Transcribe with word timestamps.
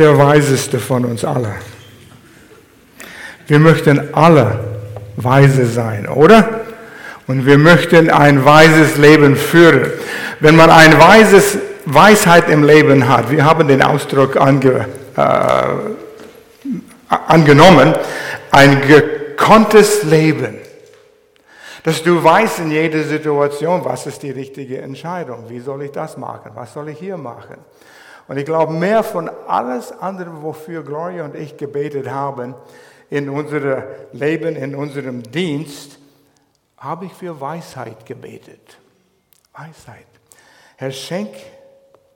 der 0.00 0.18
Weiseste 0.18 0.78
von 0.78 1.04
uns 1.04 1.24
alle. 1.24 1.54
Wir 3.46 3.58
möchten 3.58 4.14
alle 4.14 4.58
weise 5.16 5.66
sein, 5.66 6.08
oder? 6.08 6.60
Und 7.26 7.46
wir 7.46 7.58
möchten 7.58 8.10
ein 8.10 8.44
weises 8.44 8.96
Leben 8.96 9.36
führen. 9.36 9.92
Wenn 10.40 10.56
man 10.56 10.70
ein 10.70 10.98
weises 10.98 11.58
Weisheit 11.84 12.48
im 12.48 12.64
Leben 12.64 13.08
hat, 13.08 13.30
wir 13.30 13.44
haben 13.44 13.68
den 13.68 13.82
Ausdruck 13.82 14.36
ange, 14.36 14.86
äh, 15.16 15.64
angenommen, 17.08 17.94
ein 18.50 18.80
gekonntes 18.80 20.02
Leben. 20.04 20.58
Dass 21.82 22.02
du 22.02 22.22
weißt 22.22 22.60
in 22.60 22.70
jeder 22.70 23.02
Situation, 23.04 23.84
was 23.84 24.06
ist 24.06 24.22
die 24.22 24.30
richtige 24.30 24.80
Entscheidung, 24.80 25.44
wie 25.48 25.60
soll 25.60 25.82
ich 25.82 25.92
das 25.92 26.16
machen, 26.16 26.52
was 26.54 26.72
soll 26.72 26.88
ich 26.88 26.98
hier 26.98 27.16
machen. 27.16 27.58
Und 28.30 28.36
ich 28.36 28.44
glaube, 28.44 28.72
mehr 28.72 29.02
von 29.02 29.28
alles 29.48 29.90
andere, 29.90 30.40
wofür 30.40 30.84
Gloria 30.84 31.24
und 31.24 31.34
ich 31.34 31.56
gebetet 31.56 32.08
haben 32.08 32.54
in 33.08 33.28
unserem 33.28 33.82
Leben, 34.12 34.54
in 34.54 34.76
unserem 34.76 35.20
Dienst, 35.20 35.98
habe 36.76 37.06
ich 37.06 37.12
für 37.12 37.40
Weisheit 37.40 38.06
gebetet. 38.06 38.78
Weisheit. 39.52 40.06
Herr, 40.76 40.92
schenk 40.92 41.34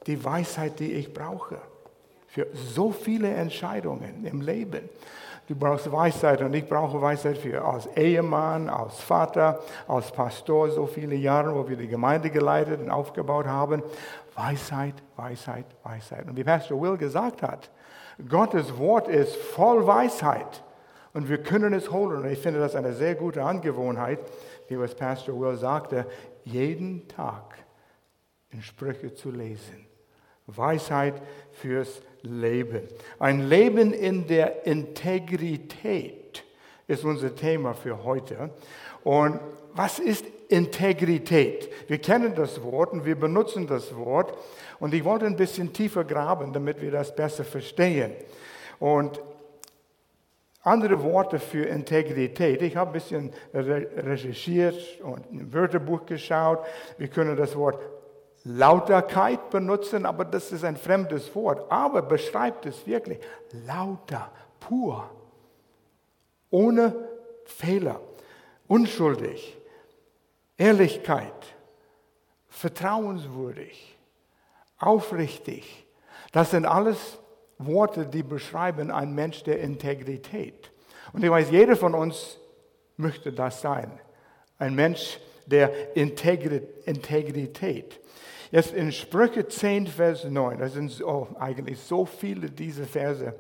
die 0.07 0.25
Weisheit, 0.25 0.79
die 0.79 0.93
ich 0.93 1.13
brauche. 1.13 1.57
Für 2.29 2.47
so 2.55 2.93
viele 2.93 3.35
Entscheidungen 3.35 4.25
im 4.25 4.41
Leben. 4.41 4.89
Du 5.49 5.57
brauchst 5.57 5.91
Weisheit 5.93 6.41
und 6.41 6.55
ich 6.55 6.67
brauche 6.67 7.03
Weisheit 7.03 7.37
für 7.37 7.63
als 7.63 7.87
Ehemann, 7.97 8.71
als 8.71 9.01
Vater, 9.01 9.59
als 9.87 10.11
Pastor, 10.11 10.71
so 10.71 10.87
viele 10.87 11.17
Jahre, 11.17 11.55
wo 11.55 11.69
wir 11.69 11.77
die 11.77 11.89
Gemeinde 11.89 12.31
geleitet 12.31 12.81
und 12.81 12.89
aufgebaut 12.89 13.47
haben. 13.47 13.83
Weisheit, 14.35 14.95
Weisheit, 15.17 15.67
Weisheit. 15.83 16.27
Und 16.27 16.37
wie 16.37 16.45
Pastor 16.45 16.81
Will 16.81 16.97
gesagt 16.97 17.43
hat, 17.43 17.71
Gottes 18.29 18.77
Wort 18.79 19.09
ist 19.09 19.37
voll 19.37 19.87
Weisheit 19.87 20.63
und 21.13 21.29
wir 21.29 21.39
können 21.39 21.73
es 21.73 21.91
holen. 21.91 22.23
Und 22.23 22.31
ich 22.31 22.39
finde 22.39 22.61
das 22.61 22.75
eine 22.75 22.93
sehr 22.93 23.15
gute 23.15 23.43
Angewohnheit, 23.43 24.21
wie 24.69 24.79
was 24.79 24.95
Pastor 24.95 25.39
Will 25.39 25.57
sagte, 25.57 26.07
jeden 26.45 27.09
Tag 27.09 27.57
in 28.51 28.63
Sprüche 28.63 29.15
zu 29.15 29.31
lesen. 29.31 29.87
Weisheit 30.47 31.23
fürs 31.53 32.03
Leben. 32.23 32.83
Ein 33.19 33.49
Leben 33.49 33.93
in 33.93 34.27
der 34.27 34.67
Integrität 34.67 36.45
ist 36.87 37.05
unser 37.05 37.35
Thema 37.35 37.75
für 37.75 38.05
heute. 38.05 38.51
Und 39.03 39.41
was 39.73 39.99
ist 39.99 40.27
Integrität? 40.49 41.71
Wir 41.89 41.99
kennen 41.99 42.35
das 42.35 42.63
Wort 42.63 42.93
und 42.93 43.05
wir 43.05 43.19
benutzen 43.19 43.67
das 43.67 43.95
Wort. 43.97 44.37
Und 44.81 44.95
ich 44.95 45.05
wollte 45.05 45.27
ein 45.27 45.37
bisschen 45.37 45.73
tiefer 45.73 46.05
graben, 46.05 46.53
damit 46.53 46.81
wir 46.81 46.91
das 46.91 47.15
besser 47.15 47.45
verstehen. 47.45 48.13
Und 48.79 49.21
andere 50.63 51.03
Worte 51.03 51.39
für 51.39 51.67
Integrität. 51.67 52.63
Ich 52.63 52.77
habe 52.77 52.91
ein 52.91 52.95
bisschen 52.95 53.33
recherchiert 53.53 55.01
und 55.03 55.27
im 55.31 55.53
Wörterbuch 55.53 56.07
geschaut. 56.07 56.65
Wir 56.97 57.09
können 57.09 57.37
das 57.37 57.55
Wort 57.55 57.79
Lauterkeit 58.45 59.51
benutzen, 59.51 60.05
aber 60.07 60.25
das 60.25 60.53
ist 60.53 60.65
ein 60.65 60.77
fremdes 60.77 61.35
Wort. 61.35 61.71
Aber 61.71 62.03
beschreibt 62.03 62.67
es 62.67 62.87
wirklich 62.87 63.19
lauter, 63.67 64.31
pur, 64.61 65.11
ohne 66.51 66.95
Fehler, 67.45 68.01
unschuldig, 68.67 69.57
Ehrlichkeit, 70.57 71.57
vertrauenswürdig, 72.49 73.99
aufrichtig. 74.79 75.87
Das 76.33 76.53
sind 76.53 76.67
alles 76.67 77.19
Worte, 77.59 78.07
die 78.07 78.23
beschreiben 78.23 78.91
einen 78.91 79.15
Mensch 79.15 79.43
der 79.43 79.61
Integrität. 79.61 80.71
Und 81.13 81.25
ich 81.25 81.31
weiß, 81.31 81.51
jeder 81.51 81.77
von 81.77 81.95
uns 81.95 82.39
möchte 82.97 83.33
das 83.33 83.61
sein. 83.61 84.01
Ein 84.59 84.75
Mensch 84.75 85.19
der 85.47 85.97
Integrität. 85.97 88.01
Jetzt 88.51 88.73
in 88.73 88.93
Sprüche 88.93 89.49
10, 89.49 89.89
Vers 89.89 90.25
9, 90.25 90.59
das 90.59 90.75
sind 90.75 91.03
oh, 91.05 91.29
eigentlich 91.39 91.81
so 91.81 92.07
viele 92.07 92.51
diese 92.51 92.85
Verse 92.85 93.35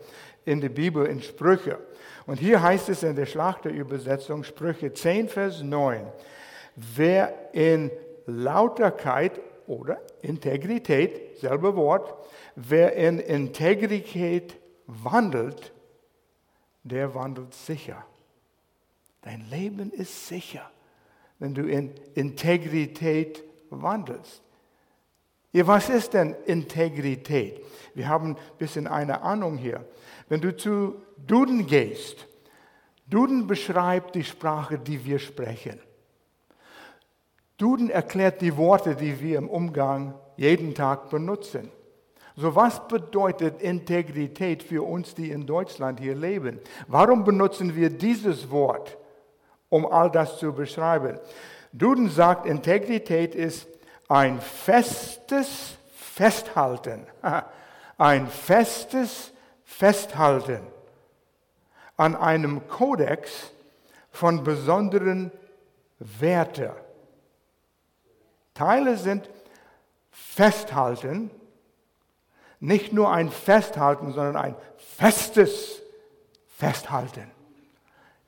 in 0.45 0.61
der 0.61 0.71
Bibel, 0.71 1.07
in 1.07 1.23
Sprüche. 1.23 1.79
Und 2.27 2.41
hier 2.41 2.61
heißt 2.61 2.89
es 2.89 3.03
in 3.03 3.15
der 3.15 3.27
Schlachterübersetzung, 3.27 4.43
Sprüche 4.43 4.93
10, 4.93 5.29
Vers 5.29 5.63
9, 5.63 6.05
wer 6.77 7.51
in 7.53 7.91
Lauterkeit 8.27 9.41
oder 9.67 10.01
Integrität, 10.23 11.39
selbe 11.39 11.77
Wort, 11.77 12.15
wer 12.57 12.95
in 12.95 13.19
Integrität 13.19 14.57
wandelt, 14.87 15.73
der 16.83 17.15
wandelt 17.15 17.55
sicher. 17.55 18.05
Dein 19.23 19.49
Leben 19.49 19.91
ist 19.91 20.29
sicher, 20.29 20.71
wenn 21.39 21.55
du 21.55 21.63
in 21.63 21.95
Integrität 22.15 23.43
wandelst. 23.71 24.43
Ja, 25.53 25.67
was 25.67 25.89
ist 25.89 26.15
denn 26.15 26.35
Integrität? 26.47 27.65
Wir 27.95 28.09
haben 28.09 28.33
ein 28.33 28.39
bisschen 28.59 28.87
eine 28.87 29.23
Ahnung 29.23 29.57
hier. 29.57 29.87
Wenn 30.29 30.41
du 30.41 30.57
zu 30.57 30.97
Duden 31.27 31.67
gehst, 31.67 32.27
Duden 33.07 33.47
beschreibt 33.47 34.15
die 34.15 34.25
Sprache, 34.25 34.79
die 34.79 35.05
wir 35.05 35.19
sprechen. 35.19 35.79
Duden 37.57 37.91
erklärt 37.91 38.41
die 38.41 38.57
Worte, 38.57 38.97
die 38.97 39.21
wir 39.21 39.39
im 39.39 39.49
Umgang 39.49 40.15
jeden 40.37 40.75
Tag 40.75 41.11
benutzen. 41.11 41.71
So 42.37 42.57
was 42.57 42.89
bedeutet 42.89 43.63
Integrität 43.63 44.63
für 44.63 44.83
uns, 44.83 45.15
die 45.15 45.31
in 45.31 45.47
Deutschland 45.47 46.01
hier 46.01 46.17
leben? 46.17 46.59
Warum 46.89 47.23
benutzen 47.23 47.77
wir 47.77 47.91
dieses 47.91 48.51
Wort, 48.51 48.99
um 49.69 49.87
all 49.87 50.11
das 50.11 50.39
zu 50.39 50.53
beschreiben? 50.53 51.21
Duden 51.73 52.11
sagt, 52.11 52.47
Integrität 52.47 53.37
ist 53.37 53.69
ein 54.09 54.41
festes 54.41 55.77
Festhalten, 55.95 57.07
ein 57.99 58.27
festes 58.27 59.33
Festhalten 59.65 60.61
an 61.97 62.17
einem 62.17 62.67
Kodex 62.67 63.53
von 64.11 64.43
besonderen 64.43 65.31
Werten. 65.99 66.71
Teile 68.55 68.97
sind 68.97 69.29
Festhalten, 70.11 71.31
nicht 72.61 72.93
nur 72.93 73.13
ein 73.13 73.29
Festhalten, 73.31 74.13
sondern 74.13 74.37
ein 74.37 74.57
festes 74.77 75.83
Festhalten. 76.57 77.31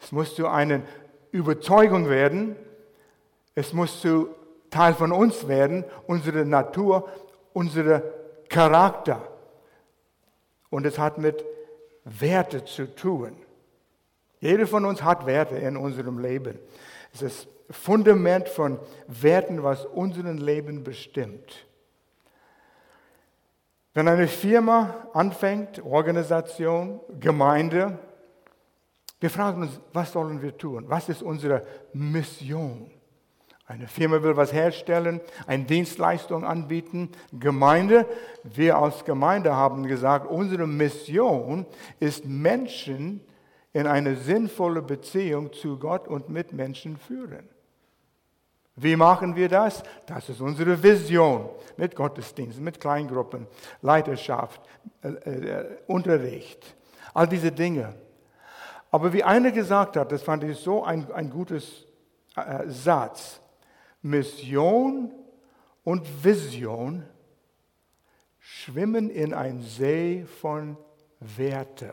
Es 0.01 0.13
muss 0.13 0.35
zu 0.35 0.49
einer 0.49 0.83
Überzeugung 1.31 2.09
werden, 2.09 2.57
es 3.55 3.73
muss 3.73 4.01
zu 4.01 4.29
Teil 4.71 4.95
von 4.95 5.13
uns 5.13 5.49
werden, 5.49 5.85
unsere 6.07 6.45
Natur, 6.45 7.09
unser 7.53 8.03
Charakter. 8.49 9.27
Und 10.71 10.85
es 10.85 10.99
hat 10.99 11.19
mit 11.19 11.45
Werte 12.05 12.65
zu 12.65 12.95
tun. 12.95 13.37
Jeder 14.41 14.67
von 14.67 14.85
uns 14.85 15.03
hat 15.03 15.25
Werte 15.25 15.57
in 15.57 15.77
unserem 15.77 16.19
Leben. 16.19 16.59
Es 17.12 17.22
ist 17.22 17.49
das 17.69 17.77
Fundament 17.78 18.49
von 18.49 18.78
Werten, 19.09 19.62
was 19.62 19.84
unser 19.84 20.33
Leben 20.33 20.84
bestimmt. 20.84 21.67
Wenn 23.94 24.09
eine 24.09 24.28
Firma 24.28 25.09
anfängt, 25.15 25.83
Organisation, 25.83 27.00
Gemeinde, 27.19 27.99
wir 29.21 29.31
fragen 29.31 29.62
uns, 29.62 29.81
was 29.93 30.12
sollen 30.12 30.43
wir 30.43 30.56
tun? 30.56 30.84
Was 30.89 31.09
ist 31.09 31.22
unsere 31.22 31.66
Mission? 31.95 32.91
Eine 33.69 33.89
Firma 33.89 34.22
will 34.22 34.37
was 34.37 34.53
herstellen, 34.53 35.21
eine 35.47 35.65
Dienstleistung 35.65 36.45
anbieten. 36.45 37.11
Gemeinde, 37.33 38.06
wir 38.45 38.77
als 38.77 39.05
Gemeinde 39.05 39.56
haben 39.56 39.87
gesagt, 39.87 40.31
unsere 40.31 40.66
Mission 40.69 41.66
ist 41.98 42.27
Menschen 42.27 43.22
in 43.77 43.87
eine 43.87 44.17
sinnvolle 44.17 44.81
Beziehung 44.81 45.53
zu 45.53 45.78
Gott 45.78 46.09
und 46.09 46.31
mit 46.31 46.55
Menschen 46.55 46.97
führen. 46.97 47.47
Wie 48.75 48.97
machen 48.97 49.37
wir 49.37 49.51
das? 49.51 49.83
Das 50.07 50.31
ist 50.31 50.41
unsere 50.41 50.83
Vision 50.83 51.51
mit 51.77 51.95
Gottesdiensten, 51.95 52.65
mit 52.65 52.81
Kleingruppen, 52.81 53.47
Leiterschaft, 53.83 54.63
äh, 55.03 55.09
äh, 55.09 55.77
Unterricht, 55.89 56.75
all 57.13 57.28
diese 57.28 57.53
Dinge. 57.53 57.95
Aber 58.91 59.13
wie 59.13 59.23
einer 59.23 59.53
gesagt 59.53 59.99
hat, 59.99 60.11
das 60.11 60.22
fand 60.22 60.45
ich 60.45 60.57
so 60.57 60.83
ein, 60.83 61.13
ein 61.13 61.29
gutes 61.29 61.84
äh, 62.34 62.67
Satz, 62.69 63.43
Mission 64.01 65.13
und 65.84 66.25
Vision 66.25 67.05
schwimmen 68.39 69.11
in 69.11 69.34
ein 69.34 69.61
See 69.61 70.25
von 70.41 70.79
Werte. 71.21 71.93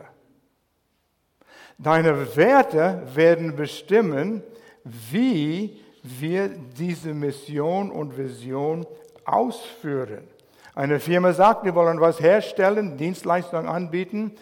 Deine 1.78 2.36
Werte 2.36 3.02
werden 3.14 3.56
bestimmen, 3.56 4.44
wie 4.84 5.80
wir 6.04 6.50
diese 6.50 7.14
Mission 7.14 7.92
und 7.92 8.18
Vision 8.18 8.86
ausführen. 9.26 10.28
Eine 10.76 11.00
Firma 11.00 11.34
sagt, 11.34 11.66
wir 11.66 11.76
wollen 11.76 12.00
was 12.00 12.20
herstellen, 12.20 12.98
Dienstleistungen 12.98 13.68
anbieten. 13.68 14.36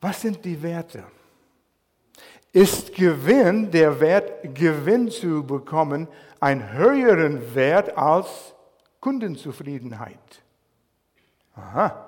Was 0.00 0.22
sind 0.22 0.44
die 0.44 0.62
Werte? 0.62 1.04
Ist 2.52 2.94
Gewinn, 2.94 3.70
der 3.70 4.00
Wert, 4.00 4.54
Gewinn 4.54 5.10
zu 5.10 5.44
bekommen, 5.44 6.08
ein 6.40 6.72
höheren 6.72 7.54
Wert 7.54 7.96
als 7.96 8.54
Kundenzufriedenheit? 9.00 10.42
Aha, 11.54 12.05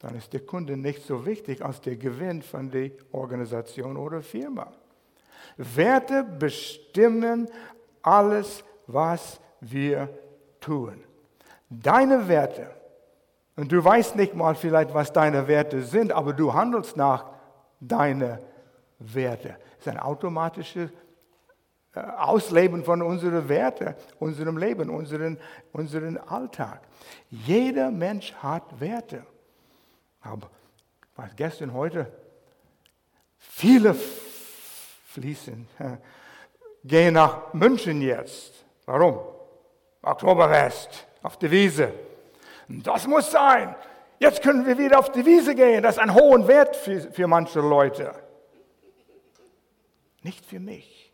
dann 0.00 0.14
ist 0.14 0.32
der 0.32 0.40
Kunde 0.40 0.76
nicht 0.76 1.06
so 1.06 1.24
wichtig 1.26 1.64
als 1.64 1.80
der 1.80 1.96
Gewinn 1.96 2.42
von 2.42 2.70
der 2.70 2.90
Organisation 3.12 3.96
oder 3.96 4.22
Firma. 4.22 4.72
Werte 5.56 6.24
bestimmen 6.24 7.48
alles, 8.02 8.64
was 8.86 9.40
wir 9.60 10.08
tun. 10.60 11.04
Deine 11.68 12.28
Werte, 12.28 12.70
und 13.56 13.70
du 13.70 13.84
weißt 13.84 14.16
nicht 14.16 14.34
mal 14.34 14.54
vielleicht, 14.54 14.94
was 14.94 15.12
deine 15.12 15.46
Werte 15.46 15.82
sind, 15.82 16.12
aber 16.12 16.32
du 16.32 16.54
handelst 16.54 16.96
nach 16.96 17.26
deinen 17.78 18.38
Werte. 18.98 19.56
Das 19.76 19.86
ist 19.86 19.88
ein 19.88 19.98
automatisches 19.98 20.90
äh, 21.94 22.00
Ausleben 22.00 22.84
von 22.84 23.02
unseren 23.02 23.48
Werten, 23.50 23.94
unserem 24.18 24.56
Leben, 24.56 24.88
unseren, 24.88 25.38
unseren 25.72 26.16
Alltag. 26.16 26.80
Jeder 27.28 27.90
Mensch 27.90 28.32
hat 28.34 28.80
Werte. 28.80 29.26
Aber 30.22 30.50
was 31.16 31.34
gestern, 31.36 31.72
heute, 31.72 32.10
viele 33.38 33.94
fließen, 35.06 35.68
gehen 36.84 37.14
nach 37.14 37.52
München 37.52 38.00
jetzt. 38.02 38.64
Warum? 38.86 39.18
Oktoberfest 40.02 41.06
auf 41.22 41.36
die 41.38 41.50
Wiese. 41.50 41.92
Das 42.68 43.06
muss 43.06 43.30
sein. 43.30 43.74
Jetzt 44.18 44.42
können 44.42 44.66
wir 44.66 44.76
wieder 44.78 44.98
auf 44.98 45.10
die 45.10 45.24
Wiese 45.24 45.54
gehen. 45.54 45.82
Das 45.82 45.96
ist 45.96 46.02
ein 46.02 46.14
hoher 46.14 46.46
Wert 46.46 46.76
für, 46.76 47.00
für 47.00 47.26
manche 47.26 47.60
Leute. 47.60 48.14
Nicht 50.22 50.44
für 50.44 50.60
mich. 50.60 51.12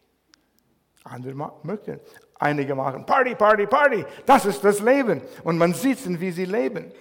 Andere 1.04 1.34
möchten. 1.62 2.00
Einige 2.38 2.74
machen 2.74 3.06
Party, 3.06 3.34
Party, 3.34 3.66
Party. 3.66 4.04
Das 4.26 4.44
ist 4.44 4.62
das 4.64 4.80
Leben. 4.80 5.22
Und 5.44 5.56
man 5.56 5.72
sieht, 5.72 5.98
wie 6.20 6.30
sie 6.32 6.44
leben. 6.44 6.92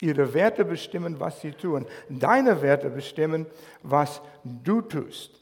Ihre 0.00 0.34
Werte 0.34 0.64
bestimmen, 0.64 1.20
was 1.20 1.40
sie 1.40 1.52
tun. 1.52 1.86
Deine 2.08 2.62
Werte 2.62 2.90
bestimmen, 2.90 3.46
was 3.82 4.20
du 4.44 4.80
tust. 4.80 5.40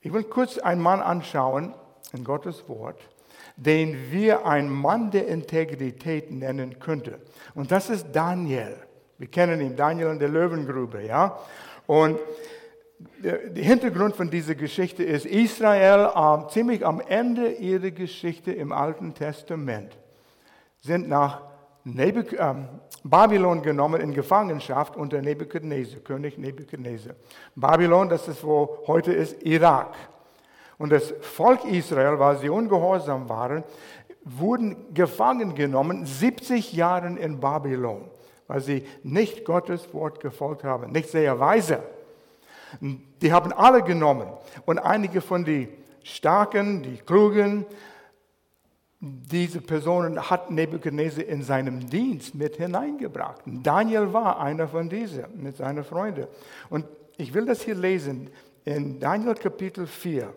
Ich 0.00 0.12
will 0.12 0.24
kurz 0.24 0.58
einen 0.58 0.80
Mann 0.80 1.00
anschauen 1.00 1.74
in 2.12 2.24
Gottes 2.24 2.68
Wort, 2.68 3.00
den 3.56 4.10
wir 4.10 4.46
einen 4.46 4.70
Mann 4.70 5.10
der 5.10 5.28
Integrität 5.28 6.30
nennen 6.30 6.78
könnten. 6.78 7.16
Und 7.54 7.70
das 7.70 7.90
ist 7.90 8.06
Daniel. 8.12 8.76
Wir 9.18 9.28
kennen 9.28 9.60
ihn, 9.60 9.76
Daniel 9.76 10.08
in 10.08 10.18
der 10.18 10.28
Löwengrube, 10.28 11.04
ja. 11.04 11.38
Und 11.86 12.18
der 13.18 13.64
Hintergrund 13.64 14.16
von 14.16 14.30
dieser 14.30 14.54
Geschichte 14.54 15.02
ist, 15.02 15.26
Israel 15.26 16.10
äh, 16.14 16.48
ziemlich 16.50 16.84
am 16.84 17.00
Ende 17.00 17.52
ihrer 17.52 17.90
Geschichte 17.90 18.52
im 18.52 18.72
Alten 18.72 19.14
Testament 19.14 19.96
sind 20.80 21.08
nach 21.08 21.42
Nebuk 21.84 22.32
äh, 22.32 22.54
Babylon 23.02 23.62
genommen 23.62 24.00
in 24.00 24.12
Gefangenschaft 24.12 24.96
unter 24.96 25.22
Nebuchadnezzar, 25.22 26.00
König 26.00 26.36
Nebuchadnezzar. 26.36 27.14
Babylon, 27.56 28.08
das 28.08 28.28
ist 28.28 28.44
wo 28.44 28.78
heute 28.86 29.12
ist 29.12 29.42
Irak. 29.42 29.94
Und 30.78 30.92
das 30.92 31.14
Volk 31.20 31.64
Israel, 31.64 32.18
weil 32.18 32.38
sie 32.38 32.48
ungehorsam 32.48 33.28
waren, 33.28 33.64
wurden 34.24 34.94
gefangen 34.94 35.54
genommen, 35.54 36.04
70 36.04 36.72
Jahre 36.72 37.08
in 37.18 37.40
Babylon, 37.40 38.10
weil 38.46 38.60
sie 38.60 38.86
nicht 39.02 39.44
Gottes 39.44 39.92
Wort 39.94 40.20
gefolgt 40.20 40.64
haben, 40.64 40.92
nicht 40.92 41.08
sehr 41.08 41.38
weise. 41.40 41.82
Die 42.80 43.32
haben 43.32 43.52
alle 43.52 43.82
genommen 43.82 44.28
und 44.66 44.78
einige 44.78 45.20
von 45.20 45.44
den 45.44 45.68
Starken, 46.02 46.82
die 46.82 46.96
Klugen, 46.98 47.66
diese 49.02 49.62
Personen 49.62 50.30
hat 50.30 50.50
Nebuchadnezzar 50.50 51.24
in 51.24 51.42
seinem 51.42 51.88
Dienst 51.88 52.34
mit 52.34 52.56
hineingebracht. 52.56 53.40
Daniel 53.46 54.12
war 54.12 54.38
einer 54.38 54.68
von 54.68 54.90
diesen 54.90 55.24
mit 55.42 55.56
seinen 55.56 55.84
Freunden. 55.84 56.26
Und 56.68 56.84
ich 57.16 57.32
will 57.32 57.46
das 57.46 57.62
hier 57.62 57.74
lesen 57.74 58.28
in 58.66 59.00
Daniel 59.00 59.34
Kapitel 59.34 59.86
4. 59.86 60.32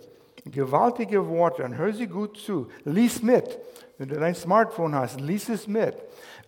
Gewaltige 0.46 1.28
Worte 1.28 1.64
und 1.64 1.78
hör 1.78 1.92
sie 1.94 2.08
gut 2.08 2.38
zu. 2.38 2.68
Lies 2.86 3.22
mit. 3.22 3.60
Wenn 3.98 4.08
du 4.08 4.16
dein 4.16 4.36
Smartphone 4.36 4.96
hast, 4.96 5.20
lies 5.20 5.50
es 5.50 5.68
mit. 5.68 5.96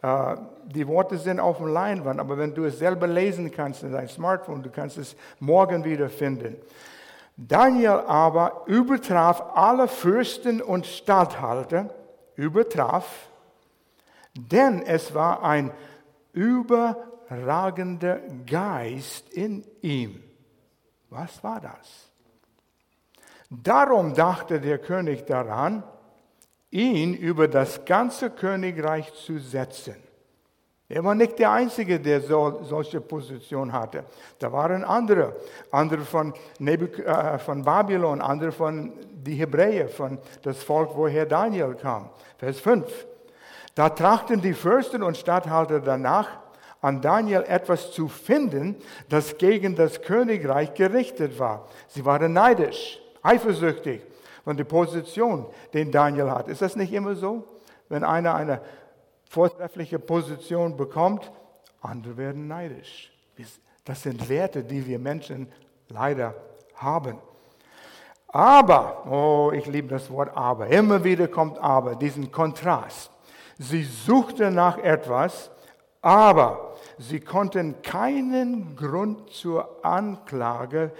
Äh, 0.01 0.35
die 0.65 0.88
Worte 0.88 1.17
sind 1.17 1.39
auf 1.41 1.57
dem 1.57 1.67
Leinwand, 1.67 2.19
aber 2.19 2.38
wenn 2.38 2.53
du 2.53 2.63
es 2.63 2.79
selber 2.79 3.07
lesen 3.07 3.51
kannst 3.51 3.83
in 3.83 3.91
dein 3.91 4.07
Smartphone, 4.07 4.63
du 4.63 4.69
kannst 4.69 4.97
es 4.97 5.15
morgen 5.39 5.83
wieder 5.83 6.09
finden. 6.09 6.56
Daniel 7.38 8.03
aber 8.07 8.63
übertraf 8.65 9.44
alle 9.56 9.89
Fürsten 9.89 10.62
und 10.62 10.85
Statthalter 10.85 11.89
übertraf, 12.35 13.29
denn 14.33 14.81
es 14.81 15.13
war 15.13 15.43
ein 15.43 15.71
überragender 16.33 18.19
Geist 18.45 19.29
in 19.29 19.65
ihm. 19.81 20.21
Was 21.09 21.43
war 21.43 21.61
das? 21.61 22.09
Darum 23.49 24.13
dachte 24.13 24.59
der 24.59 24.79
König 24.79 25.25
daran, 25.25 25.83
ihn 26.71 27.13
über 27.13 27.47
das 27.47 27.85
ganze 27.85 28.29
Königreich 28.29 29.13
zu 29.13 29.39
setzen. 29.39 29.95
Er 30.87 31.03
war 31.03 31.15
nicht 31.15 31.39
der 31.39 31.51
Einzige, 31.51 31.99
der 31.99 32.21
so, 32.21 32.59
solche 32.63 33.01
Position 33.01 33.73
hatte. 33.73 34.03
Da 34.37 34.51
waren 34.51 34.83
andere, 34.83 35.35
andere 35.71 36.01
von, 36.01 36.33
Nebuk 36.59 36.99
äh, 36.99 37.39
von 37.39 37.63
Babylon, 37.63 38.21
andere 38.21 38.51
von 38.51 38.93
die 39.11 39.33
Hebräer, 39.33 39.89
von 39.89 40.19
das 40.43 40.61
Volk, 40.61 40.91
woher 40.93 41.25
Daniel 41.25 41.73
kam. 41.73 42.09
Vers 42.37 42.59
5. 42.59 42.85
Da 43.73 43.89
trachten 43.89 44.41
die 44.41 44.53
Fürsten 44.53 45.01
und 45.01 45.17
Statthalter 45.17 45.79
danach, 45.79 46.29
an 46.81 47.01
Daniel 47.01 47.43
etwas 47.47 47.91
zu 47.91 48.07
finden, 48.07 48.75
das 49.09 49.39
gegen 49.39 49.75
das 49.75 50.03
Königreich 50.03 50.75
gerichtet 50.75 51.39
war. 51.39 51.67
Sie 51.88 52.05
waren 52.05 52.31
neidisch, 52.31 53.01
eifersüchtig 53.23 54.01
von 54.43 54.55
der 54.55 54.65
Position, 54.65 55.47
den 55.73 55.91
Daniel 55.91 56.29
hat. 56.29 56.47
Ist 56.47 56.61
das 56.61 56.75
nicht 56.75 56.93
immer 56.93 57.15
so? 57.15 57.43
Wenn 57.89 58.03
einer 58.03 58.35
eine 58.35 58.61
vortreffliche 59.30 60.00
Position 60.00 60.77
bekommt, 60.77 61.31
andere 61.81 62.18
werden 62.18 62.48
neidisch. 62.48 63.12
Das 63.83 64.01
sind 64.01 64.27
Werte, 64.30 64.63
die 64.63 64.86
wir 64.86 64.98
Menschen 64.98 65.48
leider 65.89 66.34
haben. 66.75 67.20
Aber, 68.27 69.05
oh, 69.10 69.51
ich 69.53 69.65
liebe 69.67 69.88
das 69.88 70.10
Wort 70.10 70.36
aber, 70.36 70.67
immer 70.67 71.03
wieder 71.03 71.27
kommt 71.27 71.58
aber, 71.60 71.96
diesen 71.96 72.32
Kontrast. 72.32 73.12
Sie 73.58 73.84
suchte 73.84 74.51
nach 74.51 74.77
etwas, 74.79 75.51
aber 76.01 76.75
sie 76.98 77.20
konnten 77.20 77.82
keinen 77.82 78.75
Grund 78.75 79.29
zur 79.29 79.86
Anklage, 79.86 80.91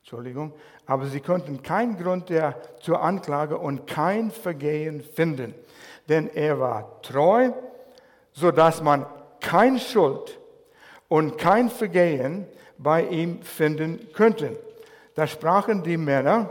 Entschuldigung, 0.00 0.52
aber 0.84 1.06
sie 1.06 1.20
konnten 1.20 1.62
keinen 1.62 1.96
Grund 1.96 2.28
der, 2.28 2.56
zur 2.80 3.00
Anklage 3.00 3.56
und 3.56 3.86
kein 3.86 4.30
Vergehen 4.30 5.02
finden 5.02 5.54
denn 6.08 6.28
er 6.34 6.58
war 6.58 7.00
treu, 7.02 7.50
sodass 8.32 8.82
man 8.82 9.06
kein 9.40 9.78
Schuld 9.78 10.38
und 11.08 11.36
kein 11.38 11.68
Vergehen 11.68 12.46
bei 12.78 13.04
ihm 13.04 13.42
finden 13.42 14.08
könnte. 14.12 14.58
Da 15.14 15.26
sprachen 15.26 15.82
die 15.82 15.96
Männer, 15.96 16.50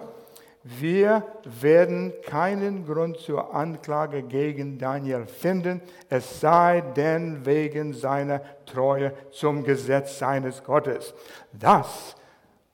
wir 0.63 1.25
werden 1.43 2.13
keinen 2.23 2.85
Grund 2.85 3.17
zur 3.17 3.55
Anklage 3.55 4.21
gegen 4.21 4.77
Daniel 4.77 5.25
finden, 5.25 5.81
es 6.07 6.39
sei 6.39 6.81
denn 6.95 7.43
wegen 7.45 7.93
seiner 7.93 8.41
Treue 8.67 9.13
zum 9.31 9.63
Gesetz 9.63 10.19
seines 10.19 10.63
Gottes. 10.63 11.15
Das 11.51 12.15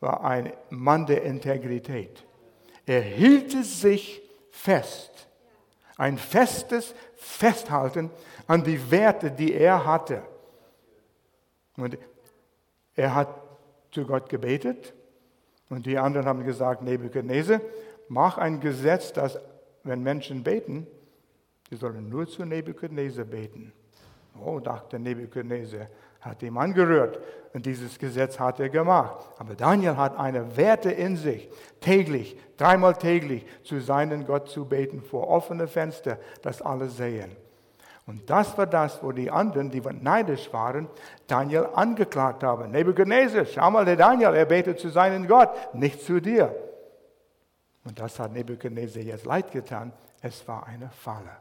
war 0.02 0.24
ein 0.26 0.52
Mann 0.70 1.06
der 1.06 1.24
Integrität. 1.24 2.26
Er 2.86 3.02
hielt 3.02 3.52
sich 3.52 4.22
fest 4.52 5.27
ein 5.98 6.18
festes 6.18 6.94
Festhalten 7.16 8.12
an 8.46 8.64
die 8.64 8.92
Werte, 8.92 9.32
die 9.32 9.54
er 9.54 9.86
hatte. 9.86 10.22
Und 11.76 11.98
er 12.96 13.14
hat 13.14 13.30
zu 13.92 14.06
Gott 14.06 14.30
gebetet 14.30 14.94
und 15.70 15.86
die 15.86 15.98
anderen 15.98 16.28
haben 16.28 16.44
gesagt, 16.44 16.82
Nebuchadnezzar, 16.82 17.62
mach 18.08 18.38
ein 18.38 18.60
Gesetz, 18.60 19.14
dass 19.14 19.40
wenn 19.84 20.04
Menschen 20.04 20.44
beten, 20.44 20.88
die 21.70 21.76
sollen 21.76 22.10
nur 22.10 22.28
zu 22.28 22.46
Nebuchadnezzar 22.46 23.26
beten. 23.26 23.74
Oh, 24.40 24.60
dachte 24.60 25.00
Nebuchadnezzar, 25.00 25.88
hat 26.22 26.42
ihm 26.44 26.58
angerührt 26.58 27.20
und 27.54 27.66
dieses 27.66 27.98
Gesetz 27.98 28.40
hat 28.40 28.60
er 28.60 28.70
gemacht. 28.70 29.26
Aber 29.38 29.56
Daniel 29.56 29.98
hat 29.98 30.18
eine 30.18 30.58
Werte 30.58 30.92
in 30.92 31.18
sich, 31.18 31.50
täglich, 31.82 32.38
dreimal 32.58 32.96
täglich 32.96 33.46
zu 33.64 33.80
seinem 33.80 34.26
Gott 34.26 34.50
zu 34.50 34.66
beten, 34.66 35.02
vor 35.02 35.28
offene 35.30 35.68
Fenster, 35.68 36.18
dass 36.42 36.62
alle 36.62 36.90
sehen. 36.90 37.36
Und 38.08 38.30
das 38.30 38.58
war 38.58 38.66
das, 38.66 39.04
wo 39.04 39.12
die 39.12 39.30
anderen, 39.30 39.70
die 39.70 39.82
neidisch 39.82 40.52
waren, 40.54 40.88
Daniel 41.28 41.68
angeklagt 41.74 42.42
haben. 42.42 42.72
Nebuchadnezzar, 42.72 43.46
schau 43.46 43.70
mal, 43.70 43.84
der 43.84 43.98
Daniel, 43.98 44.34
er 44.34 44.46
betet 44.46 44.80
zu 44.80 44.90
seinem 44.90 45.28
Gott, 45.28 45.50
nicht 45.74 46.02
zu 46.02 46.22
dir. 46.22 46.56
Und 47.84 48.00
das 48.00 48.18
hat 48.18 48.32
Nebuchadnezzar 48.32 49.04
jetzt 49.04 49.26
leid 49.26 49.52
getan. 49.52 49.92
Es 50.22 50.48
war 50.48 50.66
eine 50.66 50.90
Falle. 50.90 51.36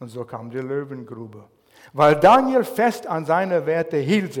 Und 0.00 0.08
so 0.08 0.24
kam 0.24 0.50
die 0.50 0.58
Löwengrube. 0.58 1.44
Weil 1.92 2.16
Daniel 2.16 2.64
fest 2.64 3.06
an 3.06 3.24
seine 3.24 3.64
Werte 3.64 3.96
hielt, 3.96 4.40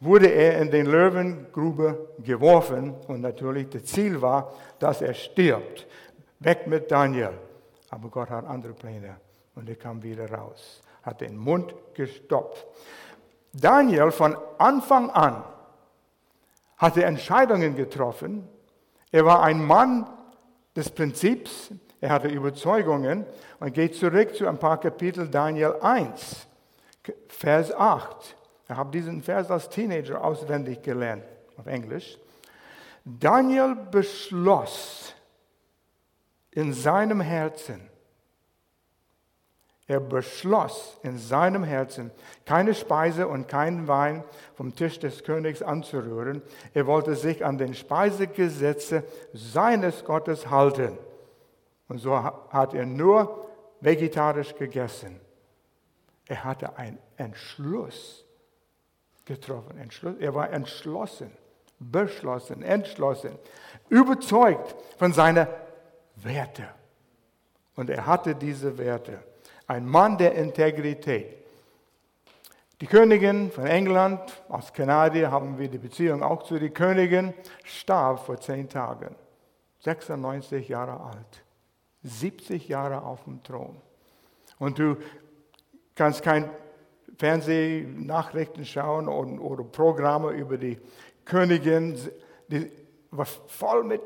wurde 0.00 0.28
er 0.28 0.58
in 0.60 0.70
den 0.70 0.86
Löwengrube 0.86 2.14
geworfen. 2.18 2.94
Und 3.06 3.20
natürlich 3.20 3.68
das 3.68 3.84
Ziel 3.84 4.20
war, 4.20 4.52
dass 4.78 5.02
er 5.02 5.14
stirbt. 5.14 5.86
Weg 6.40 6.66
mit 6.66 6.90
Daniel. 6.90 7.32
Aber 7.90 8.08
Gott 8.08 8.30
hat 8.30 8.46
andere 8.46 8.72
Pläne. 8.72 9.16
Und 9.54 9.68
er 9.68 9.76
kam 9.76 10.02
wieder 10.02 10.30
raus, 10.32 10.80
hat 11.02 11.20
den 11.20 11.36
Mund 11.36 11.74
gestopft. 11.94 12.66
Daniel 13.52 14.10
von 14.10 14.36
Anfang 14.58 15.10
an 15.10 15.44
hatte 16.78 17.04
Entscheidungen 17.04 17.74
getroffen. 17.74 18.48
Er 19.10 19.24
war 19.26 19.42
ein 19.42 19.62
Mann 19.62 20.06
des 20.74 20.88
Prinzips, 20.88 21.72
er 22.00 22.10
hatte 22.10 22.28
Überzeugungen 22.28 23.26
und 23.58 23.74
geht 23.74 23.96
zurück 23.96 24.34
zu 24.34 24.46
ein 24.46 24.58
paar 24.58 24.78
Kapitel 24.78 25.28
Daniel 25.28 25.74
1, 25.82 26.46
Vers 27.28 27.74
8. 27.74 28.36
Ich 28.70 28.76
habe 28.76 28.92
diesen 28.92 29.20
Vers 29.20 29.50
als 29.50 29.68
Teenager 29.68 30.22
auswendig 30.22 30.82
gelernt 30.82 31.24
auf 31.56 31.66
Englisch. 31.66 32.16
Daniel 33.04 33.74
beschloss 33.74 35.12
in 36.52 36.72
seinem 36.72 37.20
Herzen, 37.20 37.80
er 39.88 39.98
beschloss 39.98 40.98
in 41.02 41.18
seinem 41.18 41.64
Herzen, 41.64 42.12
keine 42.44 42.74
Speise 42.74 43.26
und 43.26 43.48
keinen 43.48 43.88
Wein 43.88 44.22
vom 44.54 44.76
Tisch 44.76 45.00
des 45.00 45.24
Königs 45.24 45.62
anzurühren. 45.62 46.40
Er 46.72 46.86
wollte 46.86 47.16
sich 47.16 47.44
an 47.44 47.58
den 47.58 47.74
Speisegesetze 47.74 49.02
seines 49.32 50.04
Gottes 50.04 50.48
halten. 50.48 50.96
Und 51.88 51.98
so 51.98 52.22
hat 52.22 52.74
er 52.74 52.86
nur 52.86 53.48
vegetarisch 53.80 54.54
gegessen. 54.54 55.18
Er 56.28 56.44
hatte 56.44 56.78
einen 56.78 56.98
Entschluss 57.16 58.26
getroffen. 59.30 59.78
Er 60.18 60.34
war 60.34 60.50
entschlossen, 60.50 61.30
beschlossen, 61.78 62.62
entschlossen, 62.62 63.38
überzeugt 63.88 64.74
von 64.98 65.12
seinen 65.12 65.46
Werten. 66.16 66.66
Und 67.76 67.90
er 67.90 68.06
hatte 68.06 68.34
diese 68.34 68.76
Werte 68.76 69.22
ein 69.68 69.86
Mann 69.86 70.18
der 70.18 70.34
Integrität. 70.34 71.36
Die 72.80 72.86
Königin 72.86 73.52
von 73.52 73.66
England, 73.66 74.20
aus 74.48 74.72
Kanadier 74.72 75.30
haben 75.30 75.58
wir 75.58 75.68
die 75.68 75.78
Beziehung 75.78 76.24
auch 76.24 76.42
zu 76.42 76.58
der 76.58 76.70
Königin, 76.70 77.32
starb 77.62 78.26
vor 78.26 78.40
zehn 78.40 78.68
Tagen, 78.68 79.14
96 79.80 80.68
Jahre 80.68 80.98
alt, 81.00 81.44
70 82.02 82.66
Jahre 82.66 83.02
auf 83.02 83.24
dem 83.24 83.42
Thron. 83.44 83.76
Und 84.58 84.78
du 84.80 84.96
kannst 85.94 86.22
kein 86.22 86.50
Fernsehnachrichten 87.18 88.64
schauen 88.64 89.08
oder, 89.08 89.42
oder 89.42 89.64
Programme 89.64 90.30
über 90.30 90.58
die 90.58 90.78
Königin, 91.24 91.98
die 92.48 92.70
war 93.10 93.26
voll 93.26 93.84
mit 93.84 94.00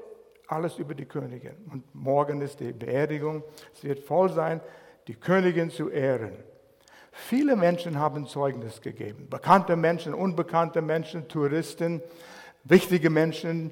alles 0.46 0.78
über 0.78 0.94
die 0.94 1.06
Königin. 1.06 1.56
Und 1.70 1.94
morgen 1.94 2.40
ist 2.40 2.60
die 2.60 2.72
Beerdigung, 2.72 3.42
es 3.74 3.84
wird 3.84 4.00
voll 4.00 4.30
sein 4.30 4.60
die 5.06 5.14
Königin 5.14 5.70
zu 5.70 5.90
ehren. 5.90 6.32
Viele 7.12 7.56
Menschen 7.56 7.98
haben 7.98 8.26
Zeugnis 8.26 8.80
gegeben. 8.80 9.28
Bekannte 9.28 9.76
Menschen, 9.76 10.14
unbekannte 10.14 10.82
Menschen, 10.82 11.28
Touristen, 11.28 12.02
wichtige 12.64 13.10
Menschen, 13.10 13.70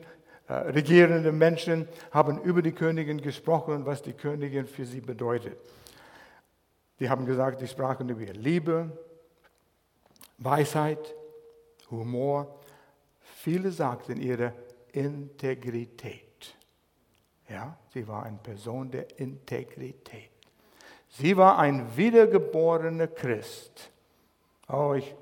äh, 0.48 0.54
regierende 0.54 1.32
Menschen 1.32 1.88
haben 2.12 2.40
über 2.42 2.62
die 2.62 2.72
Königin 2.72 3.20
gesprochen 3.20 3.74
und 3.74 3.86
was 3.86 4.02
die 4.02 4.12
Königin 4.12 4.66
für 4.66 4.84
sie 4.84 5.00
bedeutet. 5.00 5.56
Die 7.00 7.08
haben 7.08 7.26
gesagt, 7.26 7.60
sie 7.60 7.66
sprachen 7.66 8.08
über 8.08 8.20
ihre 8.20 8.32
Liebe, 8.32 8.96
Weisheit, 10.44 11.14
Humor. 11.90 12.60
Viele 13.20 13.70
sagten 13.70 14.20
ihre 14.20 14.52
Integrität. 14.92 16.54
Ja, 17.48 17.76
sie 17.92 18.06
war 18.08 18.24
eine 18.24 18.38
Person 18.38 18.90
der 18.90 19.18
Integrität. 19.18 20.30
Sie 21.08 21.36
war 21.36 21.58
ein 21.58 21.96
wiedergeborener 21.96 23.08
Christ. 23.08 23.90
Oh, 24.68 24.94
ich 24.96 25.14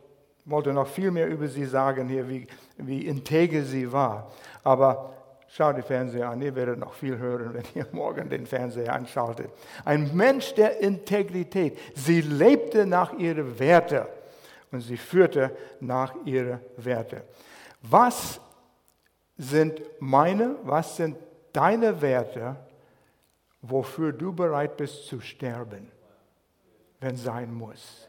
wollte 0.45 0.73
noch 0.73 0.87
viel 0.87 1.11
mehr 1.11 1.29
über 1.29 1.49
sie 1.49 1.65
sagen 1.65 2.09
hier, 2.09 2.29
wie, 2.29 2.47
wie 2.77 3.07
integer 3.07 3.65
sie 3.65 3.91
war. 3.91 4.31
Aber 4.63 5.15
schaut 5.49 5.77
die 5.77 5.83
Fernseher 5.83 6.29
an, 6.29 6.41
ihr 6.41 6.55
werdet 6.55 6.79
noch 6.79 6.93
viel 6.93 7.19
hören, 7.19 7.55
wenn 7.55 7.65
ihr 7.75 7.87
morgen 7.93 8.29
den 8.29 8.47
Fernseher 8.47 8.93
anschaltet. 8.93 9.51
Ein 9.85 10.15
Mensch 10.15 10.55
der 10.55 10.79
Integrität. 10.81 11.77
Sie 11.95 12.21
lebte 12.21 12.87
nach 12.87 13.13
ihren 13.15 13.59
Werten 13.59 14.07
und 14.73 14.81
sie 14.81 14.97
führte 14.97 15.57
nach 15.81 16.15
ihren 16.25 16.61
Werten. 16.77 17.23
Was 17.83 18.41
sind 19.37 19.81
meine, 20.01 20.57
was 20.63 20.97
sind 20.97 21.17
deine 21.53 22.01
Werte, 22.01 22.57
wofür 23.63 24.13
du 24.13 24.33
bereit 24.33 24.77
bist 24.77 25.07
zu 25.07 25.21
sterben, 25.21 25.91
wenn 27.01 27.17
sein 27.17 27.53
muss. 27.53 28.09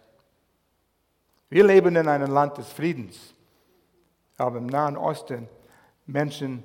Wir 1.50 1.66
leben 1.66 1.96
in 1.96 2.08
einem 2.08 2.32
Land 2.32 2.58
des 2.58 2.72
Friedens, 2.72 3.34
aber 4.38 4.58
im 4.58 4.68
Nahen 4.68 4.98
Osten 4.98 5.50
Menschen 6.06 6.64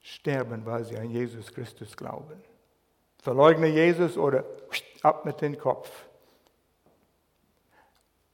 sterben, 0.00 0.64
weil 0.64 0.84
sie 0.84 0.96
an 0.96 1.10
Jesus 1.10 1.52
Christus 1.52 1.96
glauben. 1.96 2.42
Verleugne 3.18 3.66
Jesus 3.66 4.16
oder 4.16 4.44
ab 5.02 5.24
mit 5.24 5.40
dem 5.40 5.58
Kopf. 5.58 5.90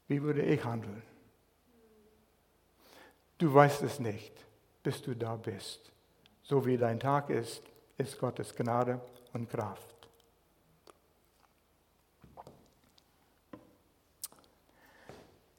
Wie 0.07 0.21
würde 0.21 0.41
ich 0.41 0.63
handeln? 0.63 1.01
Du 3.37 3.53
weißt 3.53 3.81
es 3.83 3.99
nicht, 3.99 4.33
bis 4.83 5.01
du 5.01 5.15
da 5.15 5.35
bist. 5.35 5.91
So 6.43 6.65
wie 6.65 6.77
dein 6.77 6.99
Tag 6.99 7.29
ist, 7.29 7.63
ist 7.97 8.19
Gottes 8.19 8.55
Gnade 8.55 8.99
und 9.33 9.49
Kraft. 9.49 9.93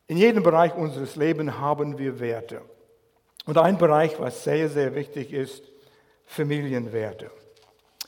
In 0.06 0.18
jedem 0.18 0.42
Bereich 0.42 0.74
unseres 0.74 1.16
Lebens 1.16 1.52
haben 1.52 1.98
wir 1.98 2.20
Werte. 2.20 2.62
Und 3.46 3.58
ein 3.58 3.78
Bereich, 3.78 4.18
was 4.20 4.44
sehr, 4.44 4.68
sehr 4.68 4.94
wichtig 4.94 5.32
ist, 5.32 5.64
Familienwerte. 6.26 7.30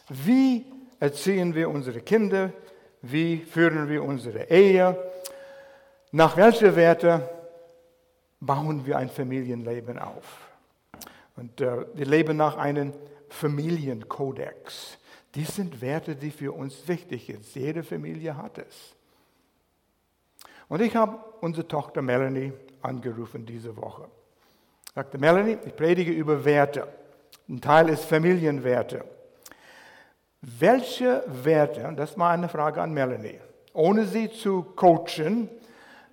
Wie 0.08 0.66
erziehen 1.00 1.54
wir 1.54 1.68
unsere 1.70 2.00
Kinder? 2.00 2.52
Wie 3.02 3.38
führen 3.38 3.88
wir 3.88 4.02
unsere 4.02 4.50
Ehe? 4.50 5.05
Nach 6.12 6.36
welchen 6.36 6.76
Werten 6.76 7.22
bauen 8.40 8.86
wir 8.86 8.98
ein 8.98 9.08
Familienleben 9.08 9.98
auf? 9.98 10.50
Und 11.36 11.60
äh, 11.60 11.84
wir 11.94 12.06
leben 12.06 12.36
nach 12.36 12.56
einem 12.56 12.92
Familienkodex. 13.28 14.98
Dies 15.34 15.54
sind 15.56 15.80
Werte, 15.80 16.16
die 16.16 16.30
für 16.30 16.52
uns 16.52 16.86
wichtig 16.88 17.26
sind. 17.26 17.44
Jede 17.54 17.82
Familie 17.82 18.36
hat 18.36 18.58
es. 18.58 18.94
Und 20.68 20.80
ich 20.80 20.96
habe 20.96 21.18
unsere 21.40 21.68
Tochter 21.68 22.02
Melanie 22.02 22.52
angerufen 22.82 23.44
diese 23.44 23.76
Woche. 23.76 24.08
Ich 24.86 24.92
sagte, 24.94 25.18
Melanie, 25.18 25.58
ich 25.66 25.76
predige 25.76 26.10
über 26.10 26.44
Werte. 26.44 26.88
Ein 27.48 27.60
Teil 27.60 27.90
ist 27.90 28.04
Familienwerte. 28.04 29.04
Welche 30.40 31.22
Werte, 31.26 31.92
das 31.96 32.18
war 32.18 32.30
eine 32.30 32.48
Frage 32.48 32.80
an 32.80 32.92
Melanie, 32.92 33.38
ohne 33.72 34.06
sie 34.06 34.30
zu 34.30 34.62
coachen, 34.62 35.50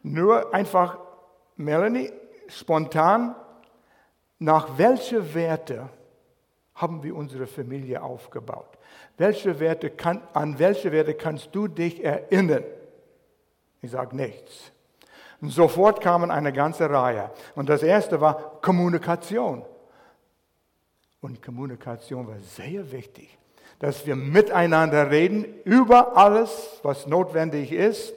nur 0.03 0.53
einfach, 0.53 0.99
Melanie, 1.55 2.11
spontan, 2.47 3.35
nach 4.39 4.77
welchen 4.77 5.33
Werte 5.33 5.89
haben 6.75 7.01
wir 7.03 7.15
unsere 7.15 7.47
Familie 7.47 8.01
aufgebaut? 8.01 8.77
welche 9.17 9.59
Werte 9.59 9.89
kann, 9.89 10.21
an 10.33 10.57
welche 10.59 10.91
Werte 10.91 11.13
kannst 11.13 11.49
du 11.53 11.67
dich 11.67 12.03
erinnern? 12.03 12.63
Ich 13.81 13.91
sage 13.91 14.15
nichts. 14.15 14.71
Und 15.41 15.49
sofort 15.49 16.01
kamen 16.01 16.31
eine 16.31 16.53
ganze 16.53 16.89
Reihe. 16.89 17.29
Und 17.55 17.69
das 17.69 17.83
erste 17.83 18.21
war 18.21 18.59
Kommunikation. 18.61 19.65
Und 21.21 21.41
Kommunikation 21.41 22.27
war 22.27 22.39
sehr 22.39 22.91
wichtig, 22.91 23.37
dass 23.79 24.05
wir 24.05 24.15
miteinander 24.15 25.11
reden 25.11 25.45
über 25.63 26.17
alles, 26.17 26.79
was 26.83 27.07
notwendig 27.07 27.71
ist. 27.71 28.13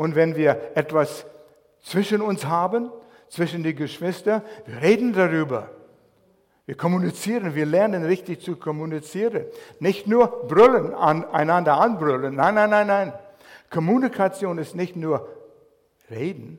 Und 0.00 0.14
wenn 0.14 0.34
wir 0.34 0.58
etwas 0.76 1.26
zwischen 1.82 2.22
uns 2.22 2.46
haben, 2.46 2.90
zwischen 3.28 3.62
die 3.62 3.74
Geschwister, 3.74 4.42
wir 4.64 4.80
reden 4.80 5.12
darüber. 5.12 5.68
Wir 6.64 6.74
kommunizieren, 6.74 7.54
wir 7.54 7.66
lernen 7.66 8.06
richtig 8.06 8.40
zu 8.40 8.56
kommunizieren. 8.56 9.44
Nicht 9.78 10.06
nur 10.06 10.46
brüllen, 10.48 10.94
an, 10.94 11.26
einander 11.26 11.78
anbrüllen. 11.78 12.34
Nein, 12.34 12.54
nein, 12.54 12.70
nein, 12.70 12.86
nein. 12.86 13.12
Kommunikation 13.68 14.56
ist 14.56 14.74
nicht 14.74 14.96
nur 14.96 15.28
reden, 16.10 16.58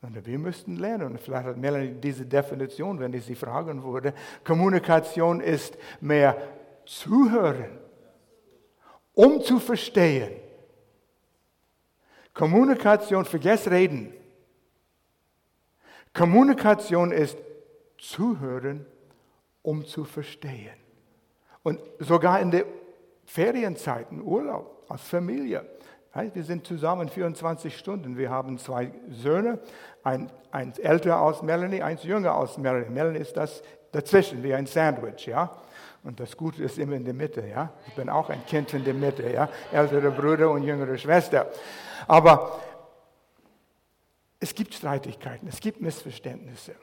sondern 0.00 0.24
wir 0.24 0.38
müssten 0.38 0.76
lernen. 0.76 1.08
Und 1.08 1.20
vielleicht 1.20 1.44
hat 1.44 1.56
Melanie 1.58 2.00
diese 2.00 2.24
Definition, 2.24 3.00
wenn 3.00 3.12
ich 3.12 3.26
sie 3.26 3.34
fragen 3.34 3.84
würde. 3.84 4.14
Kommunikation 4.44 5.42
ist 5.42 5.76
mehr 6.00 6.38
zuhören, 6.86 7.78
um 9.12 9.42
zu 9.42 9.58
verstehen. 9.58 10.41
Kommunikation, 12.34 13.24
vergesst 13.24 13.68
reden. 13.70 14.12
Kommunikation 16.14 17.12
ist 17.12 17.38
zuhören, 17.98 18.86
um 19.62 19.84
zu 19.86 20.04
verstehen. 20.04 20.74
Und 21.62 21.80
sogar 21.98 22.40
in 22.40 22.50
der 22.50 22.64
Ferienzeiten, 23.24 24.20
Urlaub, 24.22 24.84
als 24.88 25.02
Familie. 25.02 25.64
Wir 26.34 26.44
sind 26.44 26.66
zusammen 26.66 27.08
24 27.08 27.76
Stunden. 27.76 28.18
Wir 28.18 28.28
haben 28.28 28.58
zwei 28.58 28.92
Söhne, 29.08 29.58
ein, 30.02 30.30
eins 30.50 30.78
älter 30.78 31.16
als 31.16 31.42
Melanie, 31.42 31.80
eins 31.82 32.02
jünger 32.02 32.34
als 32.34 32.58
Melanie. 32.58 32.90
Melanie 32.90 33.20
ist 33.20 33.36
das 33.36 33.62
dazwischen, 33.92 34.42
wie 34.42 34.52
ein 34.52 34.66
Sandwich, 34.66 35.26
ja. 35.26 35.50
Und 36.04 36.18
das 36.18 36.36
Gute 36.36 36.62
ist 36.64 36.78
immer 36.78 36.96
in 36.96 37.04
der 37.04 37.14
Mitte, 37.14 37.46
ja. 37.46 37.72
Ich 37.86 37.94
bin 37.94 38.08
auch 38.08 38.28
ein 38.28 38.44
Kind 38.46 38.74
in 38.74 38.84
der 38.84 38.94
Mitte, 38.94 39.30
ja. 39.30 39.48
Ältere 39.70 40.10
Brüder 40.10 40.50
und 40.50 40.64
jüngere 40.64 40.98
Schwester. 40.98 41.46
Aber 42.08 42.60
es 44.40 44.54
gibt 44.54 44.74
Streitigkeiten, 44.74 45.46
es 45.48 45.60
gibt 45.60 45.80
Missverständnisse. 45.80 46.74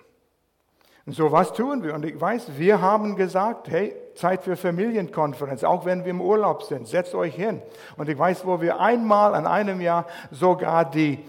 Und 1.06 1.14
so 1.14 1.32
was 1.32 1.52
tun 1.54 1.84
wir. 1.84 1.96
Und 1.96 2.06
ich 2.06 2.20
weiß, 2.20 2.58
wir 2.58 2.82
haben 2.82 3.16
gesagt, 3.16 3.68
hey, 3.70 3.96
Zeit 4.16 4.44
für 4.44 4.56
Familienkonferenz, 4.56 5.64
auch 5.64 5.84
wenn 5.84 6.06
wir 6.06 6.12
im 6.12 6.22
Urlaub 6.22 6.64
sind, 6.64 6.88
setzt 6.88 7.16
euch 7.16 7.36
hin. 7.36 7.62
Und 7.98 8.08
ich 8.08 8.18
weiß, 8.18 8.46
wo 8.46 8.62
wir 8.62 8.80
einmal 8.80 9.34
an 9.34 9.48
einem 9.48 9.82
Jahr 9.82 10.06
sogar 10.32 10.90
die 10.90 11.20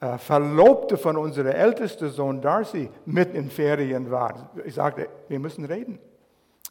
äh, 0.00 0.18
Verlobte 0.18 0.98
von 0.98 1.16
unserem 1.16 1.52
ältesten 1.52 2.10
Sohn 2.10 2.42
Darcy 2.42 2.90
mit 3.06 3.34
in 3.34 3.50
Ferien 3.50 4.10
war. 4.10 4.50
Ich 4.64 4.74
sagte, 4.74 5.08
wir 5.28 5.38
müssen 5.38 5.64
reden. 5.64 5.98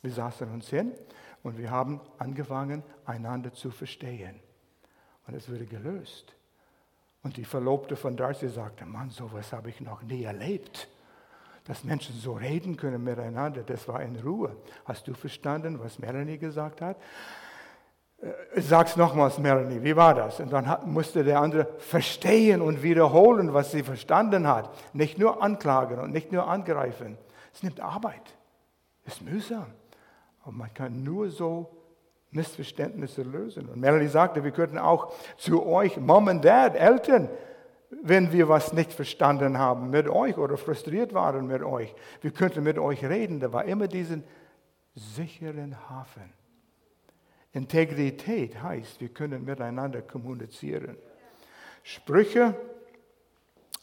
Wir 0.02 0.12
saßen 0.12 0.50
uns 0.52 0.70
hin 0.70 0.94
und 1.44 1.58
wir 1.58 1.72
haben 1.72 2.02
angefangen, 2.18 2.84
einander 3.06 3.54
zu 3.54 3.72
verstehen. 3.72 4.40
Und 5.28 5.36
es 5.36 5.50
wurde 5.50 5.66
gelöst. 5.66 6.34
Und 7.24 7.38
die 7.38 7.46
Verlobte 7.46 7.96
von 7.96 8.16
Darcy 8.16 8.50
sagte, 8.50 8.86
Mann, 8.86 9.10
sowas 9.10 9.52
habe 9.52 9.70
ich 9.70 9.82
noch 9.82 10.02
nie 10.02 10.24
erlebt 10.24 10.88
dass 11.70 11.84
Menschen 11.84 12.16
so 12.16 12.34
reden 12.34 12.78
können 12.78 13.04
miteinander. 13.04 13.62
Das 13.62 13.88
war 13.88 14.02
in 14.02 14.16
Ruhe. 14.16 14.56
Hast 14.86 15.08
du 15.08 15.14
verstanden, 15.14 15.80
was 15.80 16.00
Melanie 16.00 16.40
gesagt 16.40 16.82
hat? 16.82 16.98
Äh, 18.20 18.60
sag's 18.60 18.96
nochmals, 18.96 19.38
Melanie, 19.38 19.84
wie 19.84 19.96
war 19.96 20.16
das? 20.16 20.40
Und 20.40 20.52
dann 20.52 20.92
musste 20.92 21.24
der 21.24 21.40
andere 21.40 21.68
verstehen 21.78 22.64
und 22.64 22.82
wiederholen, 22.82 23.54
was 23.54 23.70
sie 23.70 23.84
verstanden 23.84 24.48
hat. 24.48 24.72
Nicht 24.96 25.20
nur 25.20 25.44
anklagen 25.44 26.00
und 26.00 26.12
nicht 26.12 26.32
nur 26.32 26.48
angreifen. 26.48 27.20
Es 27.54 27.62
nimmt 27.62 27.80
Arbeit. 27.80 28.34
Es 29.06 29.14
ist 29.14 29.22
mühsam. 29.22 29.68
Aber 30.50 30.58
man 30.58 30.74
kann 30.74 31.04
nur 31.04 31.30
so 31.30 31.70
Missverständnisse 32.32 33.22
lösen. 33.22 33.70
Und 33.70 33.80
Melanie 33.80 34.08
sagte, 34.08 34.44
wir 34.44 34.50
könnten 34.50 34.80
auch 34.80 35.14
zu 35.38 35.64
euch, 35.64 35.98
Mom 35.98 36.26
und 36.26 36.44
Dad, 36.44 36.76
Eltern, 36.76 37.30
wenn 38.02 38.32
wir 38.32 38.50
was 38.50 38.74
nicht 38.74 38.92
verstanden 38.92 39.60
haben 39.60 39.92
mit 39.92 40.08
euch 40.10 40.40
oder 40.40 40.58
frustriert 40.58 41.14
waren 41.14 41.46
mit 41.46 41.62
euch. 41.62 41.94
Wir 42.22 42.32
könnten 42.32 42.64
mit 42.64 42.80
euch 42.80 43.06
reden. 43.06 43.40
Da 43.40 43.54
war 43.54 43.66
immer 43.66 43.88
diesen 43.88 44.24
sicheren 44.96 45.78
Hafen. 45.88 46.34
Integrität 47.52 48.60
heißt, 48.60 49.02
wir 49.02 49.10
können 49.10 49.46
miteinander 49.46 50.02
kommunizieren. 50.02 50.98
Sprüche 51.84 52.56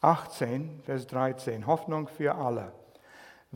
18, 0.00 0.80
Vers 0.84 1.06
13, 1.06 1.64
Hoffnung 1.68 2.08
für 2.08 2.34
alle. 2.34 2.72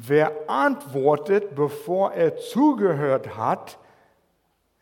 Wer 0.02 0.48
antwortet, 0.48 1.54
bevor 1.54 2.12
er 2.12 2.38
zugehört 2.38 3.36
hat, 3.36 3.78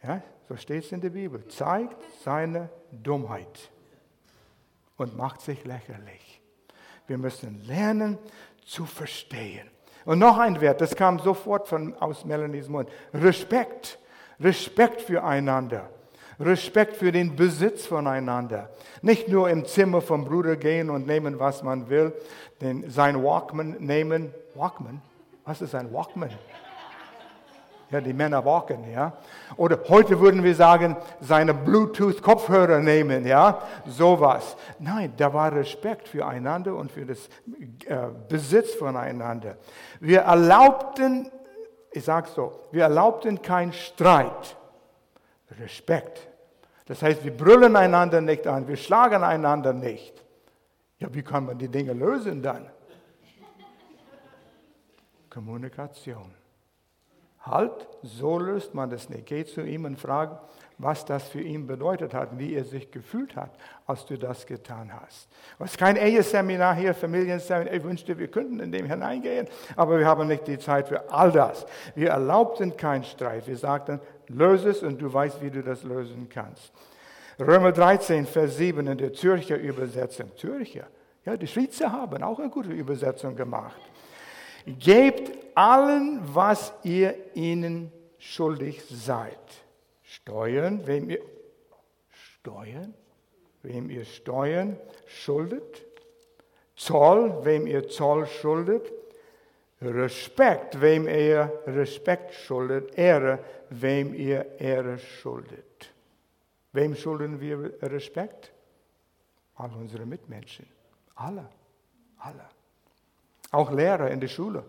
ja, 0.00 0.22
so 0.48 0.56
steht 0.56 0.84
es 0.84 0.92
in 0.92 1.00
der 1.00 1.10
Bibel, 1.10 1.44
zeigt 1.48 1.96
seine 2.22 2.68
Dummheit 2.92 3.70
und 4.96 5.16
macht 5.16 5.40
sich 5.40 5.64
lächerlich. 5.64 6.40
Wir 7.08 7.18
müssen 7.18 7.64
lernen 7.66 8.16
zu 8.64 8.84
verstehen. 8.84 9.68
Und 10.04 10.20
noch 10.20 10.38
ein 10.38 10.60
Wert, 10.60 10.80
das 10.80 10.94
kam 10.94 11.18
sofort 11.18 11.66
von, 11.66 11.96
aus 11.96 12.24
Melanies 12.24 12.68
Mund. 12.68 12.88
Respekt. 13.12 13.98
Respekt 14.38 15.00
füreinander. 15.02 15.90
Respekt 16.38 16.96
für 16.96 17.10
den 17.10 17.34
Besitz 17.34 17.86
voneinander. 17.86 18.70
Nicht 19.02 19.26
nur 19.26 19.50
im 19.50 19.64
Zimmer 19.64 20.00
vom 20.00 20.24
Bruder 20.24 20.54
gehen 20.54 20.90
und 20.90 21.08
nehmen, 21.08 21.40
was 21.40 21.64
man 21.64 21.90
will, 21.90 22.12
den, 22.60 22.88
sein 22.88 23.20
Walkman 23.24 23.78
nehmen. 23.80 24.32
Walkman? 24.54 25.02
Was 25.48 25.62
ist 25.62 25.74
ein 25.74 25.90
Walkman? 25.94 26.28
Ja, 27.90 28.02
die 28.02 28.12
Männer 28.12 28.44
walken, 28.44 28.92
ja. 28.92 29.14
Oder 29.56 29.78
heute 29.88 30.20
würden 30.20 30.44
wir 30.44 30.54
sagen, 30.54 30.94
seine 31.22 31.54
Bluetooth-Kopfhörer 31.54 32.80
nehmen, 32.80 33.24
ja. 33.26 33.62
Sowas. 33.86 34.58
Nein, 34.78 35.14
da 35.16 35.32
war 35.32 35.50
Respekt 35.50 36.06
füreinander 36.06 36.74
und 36.74 36.92
für 36.92 37.06
das 37.06 37.30
äh, 37.86 38.08
Besitz 38.28 38.74
voneinander. 38.74 39.56
Wir 40.00 40.20
erlaubten, 40.20 41.30
ich 41.92 42.04
sage 42.04 42.28
so, 42.36 42.60
wir 42.70 42.82
erlaubten 42.82 43.40
keinen 43.40 43.72
Streit. 43.72 44.54
Respekt. 45.58 46.28
Das 46.84 47.00
heißt, 47.00 47.24
wir 47.24 47.34
brüllen 47.34 47.74
einander 47.74 48.20
nicht 48.20 48.46
an, 48.46 48.68
wir 48.68 48.76
schlagen 48.76 49.24
einander 49.24 49.72
nicht. 49.72 50.22
Ja, 50.98 51.08
wie 51.14 51.22
kann 51.22 51.46
man 51.46 51.56
die 51.56 51.68
Dinge 51.68 51.94
lösen 51.94 52.42
dann? 52.42 52.66
Kommunikation. 55.38 56.34
Halt, 57.42 57.86
so 58.02 58.40
löst 58.40 58.74
man 58.74 58.90
das 58.90 59.08
nicht. 59.08 59.26
Geh 59.26 59.44
zu 59.44 59.60
ihm 59.60 59.84
und 59.84 59.96
frag, 59.96 60.40
was 60.78 61.04
das 61.04 61.28
für 61.28 61.40
ihn 61.40 61.68
bedeutet 61.68 62.12
hat, 62.12 62.36
wie 62.40 62.54
er 62.54 62.64
sich 62.64 62.90
gefühlt 62.90 63.36
hat, 63.36 63.52
als 63.86 64.04
du 64.04 64.18
das 64.18 64.46
getan 64.46 64.92
hast. 64.92 65.28
Es 65.60 65.70
ist 65.70 65.78
kein 65.78 65.94
Eheseminar 65.94 66.74
hier, 66.74 66.92
Familienseminar. 66.92 67.72
Ich 67.72 67.84
wünschte, 67.84 68.18
wir 68.18 68.26
könnten 68.26 68.58
in 68.58 68.72
dem 68.72 68.86
hineingehen, 68.86 69.46
aber 69.76 70.00
wir 70.00 70.06
haben 70.06 70.26
nicht 70.26 70.48
die 70.48 70.58
Zeit 70.58 70.88
für 70.88 71.08
all 71.12 71.30
das. 71.30 71.64
Wir 71.94 72.10
erlaubten 72.10 72.76
keinen 72.76 73.04
Streit. 73.04 73.46
Wir 73.46 73.56
sagten, 73.56 74.00
löse 74.26 74.70
es 74.70 74.82
und 74.82 75.00
du 75.00 75.12
weißt, 75.12 75.40
wie 75.40 75.52
du 75.52 75.62
das 75.62 75.84
lösen 75.84 76.28
kannst. 76.28 76.72
Römer 77.38 77.70
13, 77.70 78.26
Vers 78.26 78.56
7 78.56 78.84
in 78.88 78.98
der 78.98 79.12
Zürcher 79.12 79.56
Übersetzung. 79.56 80.36
Zürcher, 80.36 80.88
ja, 81.24 81.36
die 81.36 81.46
Schweizer 81.46 81.92
haben 81.92 82.24
auch 82.24 82.40
eine 82.40 82.50
gute 82.50 82.70
Übersetzung 82.70 83.36
gemacht. 83.36 83.80
Gebt 84.78 85.32
allen, 85.54 86.20
was 86.34 86.72
ihr 86.84 87.14
ihnen 87.34 87.92
schuldig 88.18 88.82
seid. 88.90 89.38
Steuern, 90.02 90.86
wem 90.86 91.10
ihr 91.10 91.22
Steuern, 92.10 92.94
wem 93.62 93.90
ihr 93.90 94.04
Steuern 94.04 94.76
schuldet. 95.06 95.84
Zoll, 96.76 97.44
wem 97.44 97.66
ihr 97.66 97.88
Zoll 97.88 98.26
schuldet. 98.26 98.92
Respekt, 99.80 100.80
wem 100.80 101.08
ihr 101.08 101.52
Respekt 101.66 102.34
schuldet. 102.34 102.96
Ehre, 102.96 103.38
wem 103.70 104.14
ihr 104.14 104.58
Ehre 104.60 104.98
schuldet. 104.98 105.92
Wem 106.72 106.94
schulden 106.94 107.40
wir 107.40 107.74
Respekt? 107.82 108.52
All 109.54 109.70
unsere 109.72 110.06
Mitmenschen. 110.06 110.66
Alle. 111.16 111.48
Alle. 112.18 112.57
Auch 113.50 113.70
Lehrer 113.70 114.10
in 114.10 114.20
der 114.20 114.28
Schule. 114.28 114.64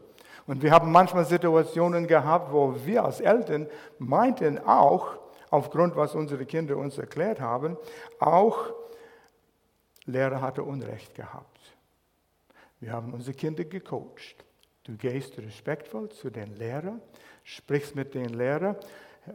Und 0.48 0.64
wir 0.64 0.72
haben 0.72 0.92
manchmal 0.92 1.26
Situationen 1.26 2.08
gehabt, 2.08 2.52
wo 2.52 2.76
wir 2.86 3.04
als 3.04 3.20
Eltern 3.20 3.68
meinten 4.00 4.58
auch, 4.58 5.20
aufgrund 5.52 5.96
was 5.96 6.16
unsere 6.16 6.46
Kinder 6.46 6.78
uns 6.78 6.98
erklärt 6.98 7.40
haben, 7.40 7.78
auch 8.20 8.74
Lehrer 10.06 10.42
hatte 10.42 10.64
Unrecht 10.64 11.14
gehabt. 11.14 11.60
Wir 12.80 12.94
haben 12.94 13.14
unsere 13.14 13.36
Kinder 13.36 13.64
gecoacht. 13.64 14.44
Du 14.84 14.96
gehst 14.96 15.38
respektvoll 15.38 16.10
zu 16.10 16.30
den 16.30 16.56
Lehrern, 16.56 17.02
sprichst 17.44 17.96
mit 17.96 18.16
den 18.16 18.30
Lehrern, 18.30 18.76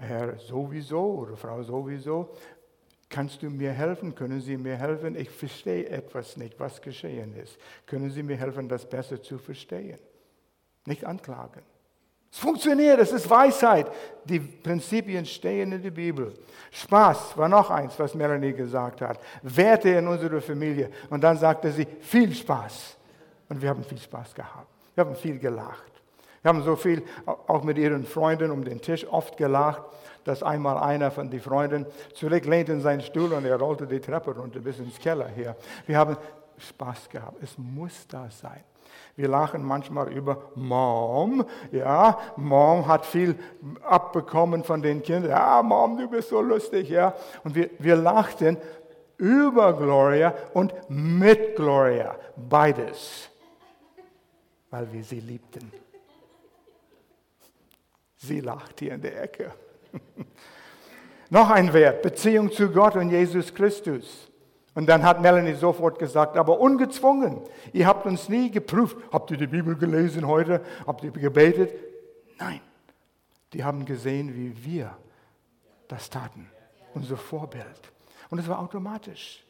Herr 0.00 0.36
sowieso 0.38 1.00
oder 1.00 1.36
Frau 1.36 1.62
sowieso, 1.62 2.30
Kannst 3.08 3.42
du 3.42 3.50
mir 3.50 3.72
helfen? 3.72 4.14
Können 4.14 4.40
Sie 4.40 4.56
mir 4.56 4.76
helfen? 4.76 5.16
Ich 5.16 5.30
verstehe 5.30 5.88
etwas 5.88 6.36
nicht, 6.36 6.58
was 6.58 6.80
geschehen 6.80 7.34
ist. 7.36 7.58
Können 7.86 8.10
Sie 8.10 8.22
mir 8.22 8.36
helfen, 8.36 8.68
das 8.68 8.88
besser 8.88 9.22
zu 9.22 9.38
verstehen? 9.38 9.98
Nicht 10.86 11.04
anklagen. 11.04 11.62
Es 12.34 12.40
funktioniert, 12.40 12.98
es 12.98 13.12
ist 13.12 13.30
Weisheit. 13.30 13.86
Die 14.24 14.40
Prinzipien 14.40 15.24
stehen 15.24 15.70
in 15.70 15.82
der 15.82 15.92
Bibel. 15.92 16.34
Spaß 16.72 17.36
war 17.36 17.48
noch 17.48 17.70
eins, 17.70 17.96
was 17.96 18.12
Melanie 18.14 18.52
gesagt 18.52 19.02
hat. 19.02 19.20
Werte 19.42 19.90
in 19.90 20.08
unserer 20.08 20.40
Familie. 20.40 20.90
Und 21.10 21.22
dann 21.22 21.38
sagte 21.38 21.70
sie, 21.70 21.86
viel 22.00 22.34
Spaß. 22.34 22.96
Und 23.48 23.62
wir 23.62 23.68
haben 23.68 23.84
viel 23.84 23.98
Spaß 23.98 24.34
gehabt. 24.34 24.66
Wir 24.96 25.04
haben 25.04 25.14
viel 25.14 25.38
gelacht. 25.38 25.93
Wir 26.44 26.50
haben 26.50 26.62
so 26.62 26.76
viel 26.76 27.02
auch 27.24 27.64
mit 27.64 27.78
ihren 27.78 28.04
Freunden 28.04 28.50
um 28.50 28.66
den 28.66 28.78
Tisch 28.82 29.06
oft 29.10 29.38
gelacht, 29.38 29.82
dass 30.24 30.42
einmal 30.42 30.76
einer 30.76 31.10
von 31.10 31.30
den 31.30 31.40
Freunden 31.40 31.86
zurücklehnte 32.12 32.70
in 32.70 32.82
seinen 32.82 33.00
Stuhl 33.00 33.32
und 33.32 33.46
er 33.46 33.58
rollte 33.58 33.86
die 33.86 33.98
Treppe 33.98 34.36
runter 34.36 34.60
bis 34.60 34.78
ins 34.78 34.98
Keller 34.98 35.26
her. 35.26 35.56
Wir 35.86 35.96
haben 35.96 36.18
Spaß 36.58 37.08
gehabt. 37.08 37.42
Es 37.42 37.56
muss 37.56 38.06
da 38.08 38.28
sein. 38.30 38.62
Wir 39.16 39.26
lachen 39.26 39.64
manchmal 39.64 40.12
über 40.12 40.50
Mom. 40.54 41.46
Ja, 41.72 42.18
Mom 42.36 42.86
hat 42.86 43.06
viel 43.06 43.36
abbekommen 43.82 44.64
von 44.64 44.82
den 44.82 45.02
Kindern. 45.02 45.30
Ja, 45.30 45.62
Mom, 45.62 45.96
du 45.96 46.10
bist 46.10 46.28
so 46.28 46.42
lustig. 46.42 46.90
Ja, 46.90 47.14
und 47.42 47.54
wir, 47.54 47.70
wir 47.78 47.96
lachten 47.96 48.58
über 49.16 49.72
Gloria 49.72 50.34
und 50.52 50.74
mit 50.90 51.56
Gloria. 51.56 52.14
Beides. 52.36 53.30
Weil 54.68 54.92
wir 54.92 55.02
sie 55.02 55.20
liebten. 55.20 55.83
Sie 58.26 58.40
lacht 58.40 58.80
hier 58.80 58.94
in 58.94 59.02
der 59.02 59.22
Ecke. 59.22 59.52
Noch 61.30 61.50
ein 61.50 61.72
Wert, 61.72 62.02
Beziehung 62.02 62.50
zu 62.50 62.70
Gott 62.70 62.96
und 62.96 63.10
Jesus 63.10 63.54
Christus. 63.54 64.30
Und 64.74 64.86
dann 64.86 65.04
hat 65.04 65.20
Melanie 65.20 65.54
sofort 65.54 65.98
gesagt, 65.98 66.36
aber 66.36 66.58
ungezwungen. 66.58 67.40
Ihr 67.72 67.86
habt 67.86 68.06
uns 68.06 68.28
nie 68.28 68.50
geprüft. 68.50 68.96
Habt 69.12 69.30
ihr 69.30 69.36
die 69.36 69.46
Bibel 69.46 69.76
gelesen 69.76 70.26
heute? 70.26 70.60
Habt 70.86 71.04
ihr 71.04 71.12
gebetet? 71.12 71.72
Nein. 72.38 72.60
Die 73.52 73.62
haben 73.62 73.84
gesehen, 73.84 74.34
wie 74.34 74.64
wir 74.64 74.96
das 75.86 76.10
taten. 76.10 76.50
Unser 76.92 77.16
Vorbild. 77.16 77.92
Und 78.30 78.40
es 78.40 78.48
war 78.48 78.58
automatisch. 78.58 79.44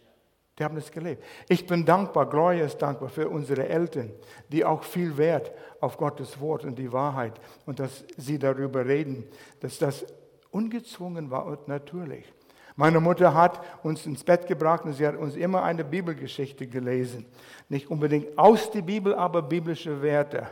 Die 0.58 0.64
haben 0.64 0.76
es 0.76 0.90
gelebt. 0.90 1.24
Ich 1.48 1.66
bin 1.66 1.84
dankbar, 1.84 2.28
Gloria 2.28 2.64
ist 2.64 2.78
dankbar 2.78 3.08
für 3.08 3.28
unsere 3.28 3.68
Eltern, 3.68 4.12
die 4.50 4.64
auch 4.64 4.84
viel 4.84 5.16
Wert 5.16 5.50
auf 5.80 5.96
Gottes 5.96 6.38
Wort 6.40 6.64
und 6.64 6.78
die 6.78 6.92
Wahrheit 6.92 7.40
und 7.66 7.80
dass 7.80 8.04
sie 8.16 8.38
darüber 8.38 8.86
reden, 8.86 9.24
dass 9.60 9.78
das 9.78 10.06
ungezwungen 10.52 11.30
war 11.30 11.46
und 11.46 11.66
natürlich. 11.66 12.32
Meine 12.76 13.00
Mutter 13.00 13.34
hat 13.34 13.60
uns 13.84 14.06
ins 14.06 14.22
Bett 14.22 14.46
gebracht 14.46 14.84
und 14.84 14.92
sie 14.94 15.06
hat 15.06 15.16
uns 15.16 15.36
immer 15.36 15.62
eine 15.62 15.84
Bibelgeschichte 15.84 16.66
gelesen. 16.66 17.26
Nicht 17.68 17.88
unbedingt 17.88 18.36
aus 18.36 18.70
der 18.70 18.82
Bibel, 18.82 19.14
aber 19.14 19.42
biblische 19.42 20.02
Werte. 20.02 20.48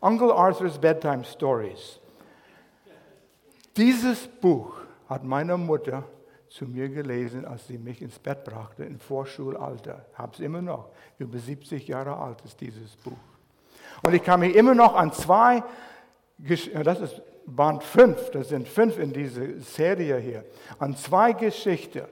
Uncle 0.00 0.32
Arthur's 0.32 0.78
Bedtime 0.78 1.24
Stories. 1.24 2.00
Dieses 3.76 4.26
Buch 4.26 4.76
hat 5.08 5.24
meine 5.24 5.56
Mutter 5.56 6.04
zu 6.48 6.66
mir 6.66 6.88
gelesen, 6.88 7.44
als 7.44 7.66
sie 7.66 7.78
mich 7.78 8.00
ins 8.00 8.18
Bett 8.18 8.44
brachte, 8.44 8.84
im 8.84 8.98
Vorschulalter. 8.98 10.06
Habe 10.14 10.32
es 10.34 10.40
immer 10.40 10.62
noch. 10.62 10.88
Über 11.18 11.38
70 11.38 11.86
Jahre 11.88 12.16
alt 12.16 12.42
ist 12.44 12.60
dieses 12.60 12.96
Buch. 12.96 13.12
Und 14.02 14.14
ich 14.14 14.22
kann 14.22 14.40
mich 14.40 14.54
immer 14.54 14.74
noch 14.74 14.94
an 14.94 15.12
zwei, 15.12 15.62
das 16.38 17.00
ist 17.00 17.22
Band 17.46 17.82
5, 17.82 18.30
das 18.30 18.50
sind 18.50 18.68
fünf 18.68 18.98
in 18.98 19.12
dieser 19.12 19.58
Serie 19.60 20.18
hier, 20.18 20.44
an 20.78 20.94
zwei 20.96 21.32
Geschichten. 21.32 22.04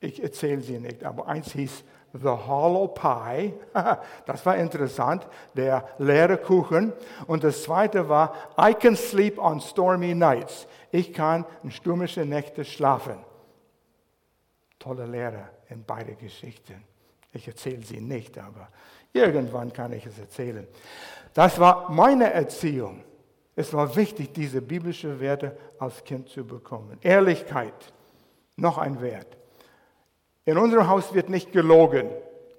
Ich 0.00 0.22
erzähle 0.22 0.60
sie 0.60 0.78
nicht, 0.78 1.04
aber 1.04 1.26
eins 1.26 1.52
hieß 1.52 1.84
The 2.12 2.28
Hollow 2.28 2.88
Pie. 2.88 3.54
Das 4.26 4.44
war 4.46 4.56
interessant, 4.56 5.26
der 5.54 5.84
leere 5.98 6.36
Kuchen. 6.36 6.92
Und 7.26 7.44
das 7.44 7.62
zweite 7.62 8.08
war 8.08 8.34
I 8.58 8.74
can 8.74 8.96
sleep 8.96 9.38
on 9.38 9.60
stormy 9.60 10.14
nights. 10.14 10.66
Ich 10.90 11.12
kann 11.12 11.44
in 11.62 11.70
stürmische 11.70 12.24
Nächte 12.24 12.64
schlafen. 12.64 13.16
Tolle 14.80 15.06
Lehre 15.06 15.50
in 15.68 15.84
beide 15.84 16.16
Geschichten. 16.16 16.82
Ich 17.32 17.46
erzähle 17.46 17.84
sie 17.84 18.00
nicht, 18.00 18.36
aber 18.38 18.68
irgendwann 19.12 19.72
kann 19.72 19.92
ich 19.92 20.04
es 20.06 20.18
erzählen. 20.18 20.66
Das 21.34 21.60
war 21.60 21.90
meine 21.90 22.32
Erziehung. 22.32 23.04
Es 23.54 23.72
war 23.72 23.94
wichtig, 23.94 24.32
diese 24.32 24.62
biblischen 24.62 25.20
Werte 25.20 25.56
als 25.78 26.02
Kind 26.02 26.28
zu 26.28 26.44
bekommen. 26.44 26.98
Ehrlichkeit, 27.02 27.92
noch 28.56 28.78
ein 28.78 29.00
Wert. 29.00 29.36
In 30.44 30.56
unserem 30.56 30.88
Haus 30.88 31.12
wird 31.12 31.28
nicht 31.28 31.52
gelogen. 31.52 32.08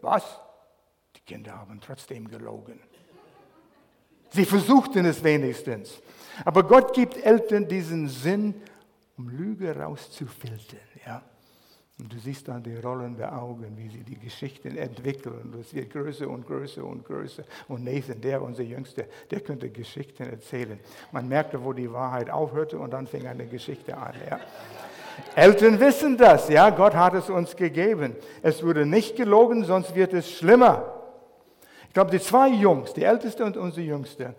Was? 0.01 0.39
Die 1.15 1.21
Kinder 1.21 1.57
haben 1.57 1.81
trotzdem 1.81 2.27
gelogen. 2.27 2.79
Sie 4.29 4.45
versuchten 4.45 5.05
es 5.05 5.23
wenigstens. 5.23 6.01
Aber 6.45 6.63
Gott 6.63 6.93
gibt 6.93 7.17
Eltern 7.17 7.67
diesen 7.67 8.07
Sinn, 8.07 8.61
um 9.17 9.27
Lüge 9.27 9.75
rauszufiltern. 9.75 10.79
Ja? 11.05 11.23
Und 12.01 12.11
du 12.11 12.17
siehst 12.17 12.47
dann 12.47 12.63
die 12.63 12.75
rollenden 12.77 13.25
Augen, 13.25 13.77
wie 13.77 13.87
sie 13.87 14.03
die 14.03 14.17
Geschichten 14.17 14.75
entwickeln. 14.75 15.51
Und 15.53 15.61
es 15.61 15.71
wird 15.71 15.91
größer 15.91 16.27
und 16.27 16.47
größer 16.47 16.83
und 16.83 17.05
größer. 17.05 17.43
Und 17.67 17.83
Nathan, 17.83 18.19
der 18.19 18.41
unser 18.41 18.63
Jüngste, 18.63 19.05
der 19.29 19.39
könnte 19.41 19.69
Geschichten 19.69 20.23
erzählen. 20.23 20.79
Man 21.11 21.27
merkte, 21.27 21.63
wo 21.63 21.73
die 21.73 21.91
Wahrheit 21.93 22.31
aufhörte 22.31 22.79
und 22.79 22.91
dann 22.91 23.05
fing 23.05 23.27
eine 23.27 23.45
Geschichte 23.45 23.95
an. 23.95 24.13
Ja. 24.27 24.39
Eltern 25.35 25.79
wissen 25.79 26.17
das, 26.17 26.49
ja, 26.49 26.71
Gott 26.71 26.95
hat 26.95 27.13
es 27.13 27.29
uns 27.29 27.55
gegeben. 27.55 28.15
Es 28.41 28.63
wurde 28.63 28.87
nicht 28.87 29.15
gelogen, 29.15 29.63
sonst 29.63 29.93
wird 29.93 30.13
es 30.13 30.31
schlimmer. 30.31 30.91
Ich 31.87 31.93
glaube, 31.93 32.09
die 32.09 32.19
zwei 32.19 32.47
Jungs, 32.47 32.93
die 32.93 33.03
Älteste 33.03 33.45
und 33.45 33.57
unser 33.57 33.81
Jüngste, 33.81 34.33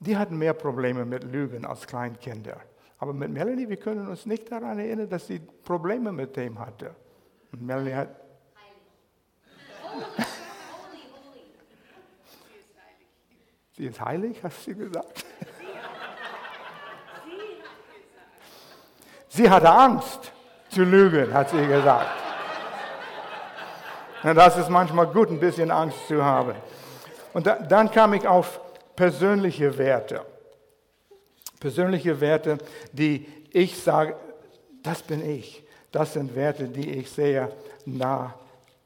die 0.00 0.18
hatten 0.18 0.36
mehr 0.36 0.52
Probleme 0.52 1.06
mit 1.06 1.24
Lügen 1.24 1.64
als 1.64 1.86
Kleinkinder. 1.86 2.58
Aber 3.04 3.12
mit 3.12 3.28
Melanie, 3.28 3.68
wir 3.68 3.76
können 3.76 4.08
uns 4.08 4.24
nicht 4.24 4.50
daran 4.50 4.78
erinnern, 4.78 5.10
dass 5.10 5.26
sie 5.26 5.38
Probleme 5.38 6.10
mit 6.10 6.34
dem 6.36 6.58
hatte. 6.58 6.94
Und 7.52 7.60
Melanie 7.60 7.92
hat. 7.92 8.08
Sie 13.76 13.84
ist 13.84 14.00
heilig, 14.00 14.42
hast 14.42 14.66
du 14.66 14.74
gesagt? 14.74 15.26
Sie 19.28 19.50
hatte 19.50 19.68
Angst 19.68 20.32
zu 20.70 20.84
lügen, 20.84 21.30
hat 21.34 21.50
sie 21.50 21.66
gesagt. 21.66 22.08
Und 24.22 24.34
das 24.34 24.56
ist 24.56 24.70
manchmal 24.70 25.08
gut, 25.08 25.28
ein 25.28 25.40
bisschen 25.40 25.70
Angst 25.70 26.08
zu 26.08 26.24
haben. 26.24 26.54
Und 27.34 27.46
da, 27.46 27.56
dann 27.56 27.90
kam 27.90 28.14
ich 28.14 28.26
auf 28.26 28.58
persönliche 28.96 29.76
Werte 29.76 30.24
persönliche 31.64 32.20
Werte, 32.20 32.58
die 32.92 33.26
ich 33.50 33.82
sage, 33.82 34.16
das 34.82 35.00
bin 35.00 35.26
ich. 35.26 35.64
Das 35.92 36.12
sind 36.12 36.34
Werte, 36.34 36.68
die 36.68 36.90
ich 36.90 37.10
sehr 37.10 37.52
nah 37.86 38.34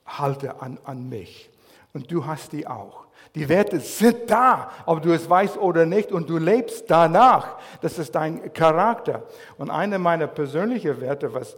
halte 0.06 0.62
an, 0.62 0.78
an 0.84 1.08
mich. 1.08 1.50
Und 1.92 2.08
du 2.12 2.24
hast 2.24 2.52
die 2.52 2.68
auch. 2.68 3.08
Die 3.34 3.48
Werte 3.48 3.80
sind 3.80 4.30
da, 4.30 4.70
ob 4.86 5.02
du 5.02 5.10
es 5.10 5.28
weißt 5.28 5.58
oder 5.58 5.86
nicht, 5.86 6.12
und 6.12 6.30
du 6.30 6.38
lebst 6.38 6.88
danach. 6.88 7.58
Das 7.80 7.98
ist 7.98 8.14
dein 8.14 8.52
Charakter. 8.52 9.24
Und 9.56 9.70
eine 9.70 9.98
meiner 9.98 10.28
persönlichen 10.28 11.00
Werte, 11.00 11.34
was 11.34 11.56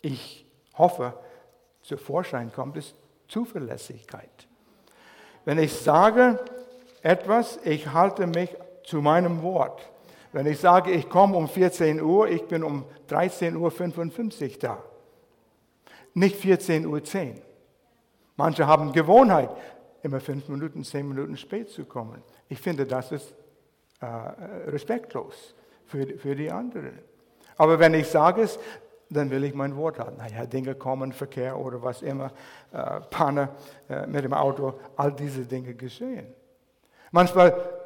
ich 0.00 0.46
hoffe, 0.78 1.12
zu 1.82 1.96
Vorschein 1.96 2.52
kommt, 2.52 2.76
ist 2.76 2.94
Zuverlässigkeit. 3.26 4.30
Wenn 5.44 5.58
ich 5.58 5.72
sage 5.72 6.38
etwas, 7.02 7.58
ich 7.64 7.92
halte 7.92 8.28
mich 8.28 8.56
zu 8.84 9.02
meinem 9.02 9.42
Wort. 9.42 9.88
Wenn 10.32 10.46
ich 10.46 10.58
sage, 10.58 10.90
ich 10.90 11.08
komme 11.08 11.36
um 11.36 11.46
14 11.46 12.00
Uhr, 12.00 12.28
ich 12.28 12.46
bin 12.46 12.64
um 12.64 12.84
13.55 13.08 14.42
Uhr 14.42 14.58
da. 14.60 14.82
Nicht 16.14 16.42
14.10 16.42 16.86
Uhr. 16.86 17.42
Manche 18.36 18.66
haben 18.66 18.92
Gewohnheit, 18.92 19.50
immer 20.02 20.20
fünf 20.20 20.48
Minuten, 20.48 20.84
zehn 20.84 21.06
Minuten 21.06 21.36
spät 21.36 21.68
zu 21.68 21.84
kommen. 21.84 22.22
Ich 22.48 22.60
finde, 22.60 22.86
das 22.86 23.12
ist 23.12 23.34
äh, 24.00 24.06
respektlos 24.70 25.54
für, 25.86 26.06
für 26.18 26.34
die 26.34 26.50
anderen. 26.50 26.98
Aber 27.56 27.78
wenn 27.78 27.92
ich 27.94 28.08
sage 28.08 28.42
es, 28.42 28.58
dann 29.10 29.30
will 29.30 29.44
ich 29.44 29.54
mein 29.54 29.76
Wort 29.76 29.98
haben. 29.98 30.16
Naja, 30.16 30.46
Dinge 30.46 30.74
kommen, 30.74 31.12
Verkehr 31.12 31.58
oder 31.58 31.82
was 31.82 32.00
immer, 32.00 32.32
äh, 32.72 33.00
Panne 33.10 33.50
äh, 33.88 34.06
mit 34.06 34.24
dem 34.24 34.32
Auto, 34.32 34.74
all 34.96 35.12
diese 35.12 35.44
Dinge 35.44 35.74
geschehen. 35.74 36.26
Manchmal 37.10 37.81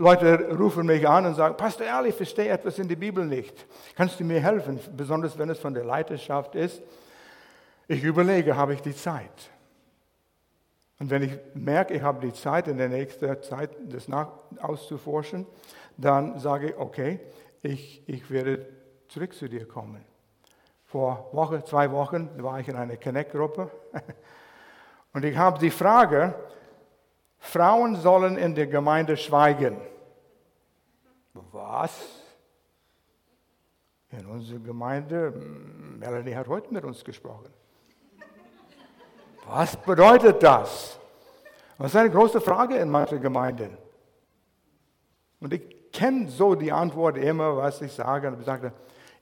Leute 0.00 0.56
rufen 0.56 0.86
mich 0.86 1.08
an 1.08 1.26
und 1.26 1.34
sagen, 1.34 1.56
Pastor 1.56 1.84
Ehrlich, 1.84 2.10
ich 2.10 2.16
verstehe 2.16 2.48
etwas 2.48 2.78
in 2.78 2.86
der 2.86 2.94
Bibel 2.94 3.26
nicht. 3.26 3.66
Kannst 3.96 4.20
du 4.20 4.24
mir 4.24 4.40
helfen, 4.40 4.78
besonders 4.96 5.36
wenn 5.36 5.50
es 5.50 5.58
von 5.58 5.74
der 5.74 5.84
Leiterschaft 5.84 6.54
ist? 6.54 6.80
Ich 7.88 8.04
überlege, 8.04 8.56
habe 8.56 8.74
ich 8.74 8.80
die 8.80 8.94
Zeit? 8.94 9.50
Und 11.00 11.10
wenn 11.10 11.22
ich 11.22 11.32
merke, 11.54 11.94
ich 11.94 12.02
habe 12.02 12.24
die 12.24 12.32
Zeit 12.32 12.68
in 12.68 12.78
der 12.78 12.88
nächsten 12.88 13.42
Zeit, 13.42 13.70
das 13.86 14.06
nach 14.06 14.28
auszuforschen, 14.60 15.46
dann 15.96 16.38
sage 16.38 16.70
ich, 16.70 16.76
okay, 16.76 17.18
ich, 17.62 18.02
ich 18.06 18.30
werde 18.30 18.66
zurück 19.08 19.34
zu 19.34 19.48
dir 19.48 19.66
kommen. 19.66 20.04
Vor 20.86 21.28
Woche, 21.32 21.64
zwei 21.64 21.90
Wochen 21.90 22.30
war 22.36 22.60
ich 22.60 22.68
in 22.68 22.76
einer 22.76 22.96
Connect-Gruppe 22.96 23.68
und 25.12 25.24
ich 25.24 25.36
habe 25.36 25.58
die 25.58 25.70
Frage, 25.70 26.36
Frauen 27.38 27.96
sollen 27.96 28.36
in 28.36 28.54
der 28.54 28.66
Gemeinde 28.66 29.16
schweigen. 29.16 29.80
Was? 31.52 31.92
In 34.10 34.26
unserer 34.26 34.58
Gemeinde, 34.58 35.32
Melanie 35.98 36.34
hat 36.34 36.48
heute 36.48 36.72
mit 36.72 36.84
uns 36.84 37.04
gesprochen. 37.04 37.48
Was 39.46 39.76
bedeutet 39.76 40.42
das? 40.42 40.98
Das 41.78 41.88
ist 41.88 41.96
eine 41.96 42.10
große 42.10 42.40
Frage 42.40 42.76
in 42.76 42.90
manchen 42.90 43.20
Gemeinden. 43.20 43.76
Und 45.40 45.52
ich, 45.52 45.78
kenne 45.98 46.28
so 46.28 46.54
die 46.54 46.72
Antwort 46.72 47.16
immer, 47.16 47.56
was 47.56 47.82
ich 47.82 47.92
sage. 47.92 48.28
Und 48.28 48.38
ich 48.38 48.46
sagte, 48.46 48.72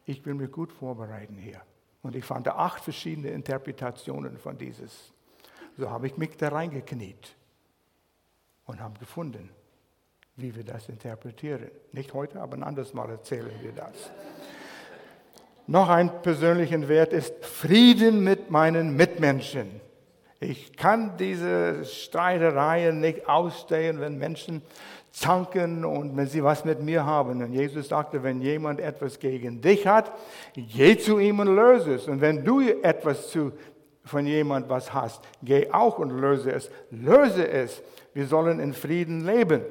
ich 0.04 0.24
will 0.26 0.34
mich 0.34 0.52
gut 0.52 0.72
vorbereiten 0.72 1.36
hier. 1.36 1.60
Und 2.02 2.14
ich 2.14 2.24
fand 2.24 2.48
acht 2.48 2.82
verschiedene 2.84 3.30
Interpretationen 3.30 4.36
von 4.36 4.56
dieses. 4.58 5.12
So 5.76 5.90
habe 5.90 6.06
ich 6.06 6.16
mich 6.16 6.36
da 6.36 6.48
reingekniet 6.48 7.34
und 8.66 8.80
habe 8.80 8.98
gefunden, 8.98 9.48
wie 10.36 10.54
wir 10.54 10.64
das 10.64 10.88
interpretieren. 10.88 11.70
Nicht 11.92 12.12
heute, 12.12 12.40
aber 12.40 12.56
ein 12.56 12.62
anderes 12.62 12.92
Mal 12.92 13.10
erzählen 13.10 13.50
wir 13.62 13.72
das. 13.72 14.10
Noch 15.66 15.88
ein 15.88 16.22
persönlicher 16.22 16.86
Wert 16.88 17.12
ist 17.12 17.44
Frieden 17.44 18.22
mit 18.22 18.50
meinen 18.50 18.96
Mitmenschen. 18.96 19.80
Ich 20.38 20.76
kann 20.76 21.16
diese 21.16 21.84
Streitereien 21.84 23.00
nicht 23.00 23.28
ausstehen, 23.28 24.00
wenn 24.00 24.18
Menschen 24.18 24.62
zanken 25.10 25.84
und 25.84 26.14
wenn 26.16 26.26
sie 26.26 26.44
was 26.44 26.64
mit 26.66 26.82
mir 26.82 27.06
haben. 27.06 27.42
Und 27.42 27.54
Jesus 27.54 27.88
sagte, 27.88 28.22
wenn 28.22 28.42
jemand 28.42 28.80
etwas 28.80 29.18
gegen 29.18 29.62
dich 29.62 29.86
hat, 29.86 30.12
geh 30.54 30.98
zu 30.98 31.18
ihm 31.18 31.40
und 31.40 31.54
löse 31.56 31.94
es. 31.94 32.06
Und 32.06 32.20
wenn 32.20 32.44
du 32.44 32.60
etwas 32.60 33.30
zu, 33.30 33.52
von 34.06 34.24
jemand 34.26 34.68
was 34.68 34.94
hast, 34.94 35.22
geh 35.42 35.70
auch 35.72 35.98
und 35.98 36.10
löse 36.10 36.52
es. 36.52 36.70
Löse 36.90 37.46
es. 37.46 37.82
Wir 38.14 38.26
sollen 38.26 38.60
in 38.60 38.72
Frieden 38.72 39.26
leben. 39.26 39.62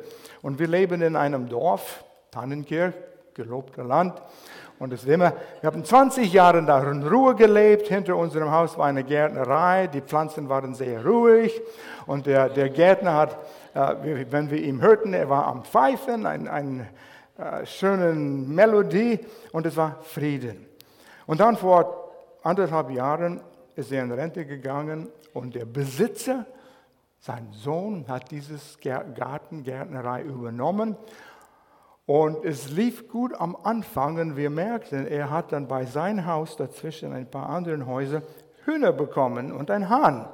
Und 0.41 0.59
wir 0.59 0.67
leben 0.67 1.01
in 1.01 1.15
einem 1.15 1.49
Dorf, 1.49 2.03
Tannenkirch, 2.31 2.93
gelobter 3.33 3.83
Land. 3.83 4.21
Und 4.77 4.91
es 4.91 5.05
immer, 5.05 5.33
wir 5.61 5.71
haben 5.71 5.85
20 5.85 6.33
Jahre 6.33 6.61
da 6.65 6.83
in 6.91 7.07
Ruhe 7.07 7.33
gelebt. 7.33 7.87
Hinter 7.87 8.17
unserem 8.17 8.51
Haus 8.51 8.77
war 8.77 8.87
eine 8.87 9.05
Gärtnerei. 9.05 9.87
Die 9.87 10.01
Pflanzen 10.01 10.49
waren 10.49 10.75
sehr 10.75 11.05
ruhig. 11.05 11.61
Und 12.05 12.25
der, 12.25 12.49
der 12.49 12.69
Gärtner 12.69 13.13
hat, 13.13 13.37
äh, 13.73 14.25
wenn 14.29 14.51
wir 14.51 14.61
ihn 14.61 14.81
hörten, 14.81 15.13
er 15.13 15.29
war 15.29 15.47
am 15.47 15.63
Pfeifen, 15.63 16.25
eine 16.25 16.51
ein, 16.51 16.89
äh, 17.37 17.65
schöne 17.65 18.13
Melodie. 18.13 19.19
Und 19.53 19.65
es 19.65 19.77
war 19.77 19.95
Frieden. 20.01 20.65
Und 21.25 21.39
dann 21.39 21.55
vor 21.55 22.11
anderthalb 22.43 22.91
Jahren 22.91 23.39
ist 23.75 23.91
er 23.91 24.03
in 24.03 24.11
Rente 24.11 24.45
gegangen. 24.45 25.09
Und 25.33 25.55
der 25.55 25.65
Besitzer, 25.65 26.45
sein 27.19 27.47
Sohn, 27.51 28.05
hat 28.07 28.31
dieses 28.31 28.77
Gartengärtnerei 28.79 30.23
übernommen. 30.23 30.97
Und 32.05 32.45
es 32.45 32.69
lief 32.69 33.09
gut 33.09 33.33
am 33.33 33.55
Anfang 33.55 34.19
und 34.19 34.37
wir 34.37 34.51
merkten, 34.51 35.07
er 35.07 35.31
hat 35.31 35.51
dann 35.51 35.67
bei 35.67 35.85
seinem 35.85 36.25
Haus 36.25 36.55
dazwischen 36.55 37.13
ein 37.13 37.29
paar 37.29 37.49
anderen 37.49 37.87
Häuser 37.87 38.21
Hühner 38.65 38.91
bekommen 38.91 39.51
und 39.51 39.71
ein 39.71 39.89
Hahn. 39.89 40.27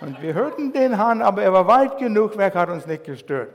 Und 0.00 0.20
wir 0.20 0.34
hörten 0.34 0.72
den 0.72 0.98
Hahn, 0.98 1.22
aber 1.22 1.42
er 1.42 1.52
war 1.52 1.68
weit 1.68 1.98
genug 1.98 2.36
weg, 2.36 2.56
hat 2.56 2.70
uns 2.70 2.86
nicht 2.86 3.04
gestört. 3.04 3.54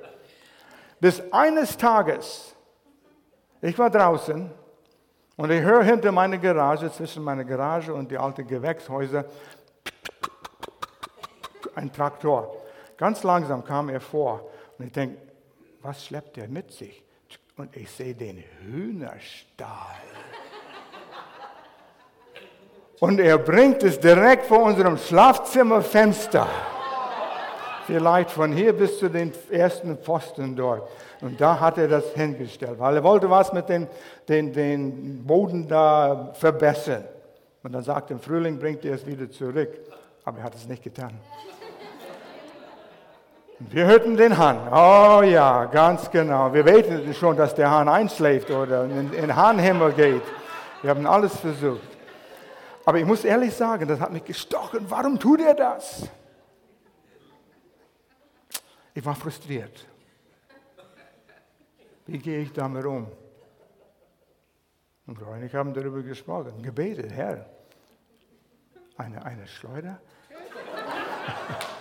Bis 0.99 1.21
eines 1.33 1.75
Tages, 1.75 2.55
ich 3.61 3.77
war 3.77 3.89
draußen 3.89 4.49
und 5.37 5.49
ich 5.51 5.61
höre 5.61 5.83
hinter 5.83 6.11
meiner 6.11 6.37
Garage, 6.37 6.91
zwischen 6.91 7.23
meiner 7.23 7.45
Garage 7.45 7.93
und 7.93 8.11
die 8.11 8.17
alten 8.17 8.45
Gewächshäuser, 8.45 9.23
ein 11.75 11.93
Traktor. 11.93 12.55
Ganz 12.97 13.23
langsam 13.23 13.63
kam 13.63 13.89
er 13.89 14.01
vor 14.01 14.49
und 14.77 14.87
ich 14.87 14.91
denke, 14.91 15.17
was 15.81 16.05
schleppt 16.05 16.37
er 16.37 16.49
mit 16.49 16.71
sich? 16.71 17.03
und 17.57 17.75
ich 17.75 17.89
sehe 17.89 18.13
den 18.13 18.43
Hühnerstall. 18.61 19.67
Und 22.99 23.19
er 23.19 23.37
bringt 23.37 23.83
es 23.83 23.99
direkt 23.99 24.45
vor 24.45 24.63
unserem 24.63 24.97
Schlafzimmerfenster. 24.97 26.47
Vielleicht 27.85 28.31
von 28.31 28.51
hier 28.51 28.73
bis 28.73 28.99
zu 28.99 29.09
den 29.09 29.31
ersten 29.49 29.97
Pfosten 29.97 30.55
dort. 30.55 30.89
Und 31.21 31.41
da 31.41 31.59
hat 31.59 31.77
er 31.77 31.87
das 31.87 32.05
hingestellt, 32.13 32.77
weil 32.79 32.97
er 32.97 33.03
wollte 33.03 33.29
was 33.29 33.51
mit 33.51 33.69
dem 33.69 33.87
den, 34.27 34.53
den 34.53 35.25
Boden 35.25 35.67
da 35.67 36.31
verbessern. 36.33 37.03
Und 37.63 37.73
dann 37.73 37.83
sagt 37.83 38.11
er, 38.11 38.15
im 38.15 38.19
Frühling 38.21 38.59
bringt 38.59 38.85
er 38.85 38.95
es 38.95 39.05
wieder 39.05 39.29
zurück. 39.29 39.69
Aber 40.23 40.39
er 40.39 40.43
hat 40.43 40.55
es 40.55 40.67
nicht 40.67 40.83
getan. 40.83 41.19
Wir 43.59 43.85
hörten 43.85 44.15
den 44.15 44.37
Hahn. 44.37 44.67
Oh 44.71 45.23
ja, 45.23 45.65
ganz 45.65 46.11
genau. 46.11 46.53
Wir 46.53 46.63
weteten 46.63 47.11
schon, 47.13 47.35
dass 47.35 47.55
der 47.55 47.71
Hahn 47.71 47.89
einschläft 47.89 48.51
oder 48.51 48.83
in 48.85 49.09
den 49.09 49.35
Hahnhimmel 49.35 49.93
geht. 49.93 50.21
Wir 50.83 50.91
haben 50.91 51.07
alles 51.07 51.35
versucht. 51.37 51.87
Aber 52.85 52.99
ich 52.99 53.05
muss 53.05 53.25
ehrlich 53.25 53.53
sagen, 53.55 53.87
das 53.87 53.99
hat 53.99 54.13
mich 54.13 54.23
gestochen. 54.23 54.85
Warum 54.87 55.19
tut 55.19 55.41
er 55.41 55.55
das? 55.55 56.07
Ich 58.93 59.03
war 59.03 59.15
frustriert. 59.15 59.85
Wie 62.07 62.17
gehe 62.19 62.39
ich 62.39 62.53
damit 62.53 62.85
um? 62.85 63.11
Und 65.05 65.19
ich 65.43 65.53
haben 65.53 65.73
darüber 65.73 66.01
gesprochen, 66.01 66.63
gebetet, 66.63 67.11
Herr, 67.11 67.45
eine, 68.97 69.23
eine 69.23 69.45
Schleuder? 69.47 69.99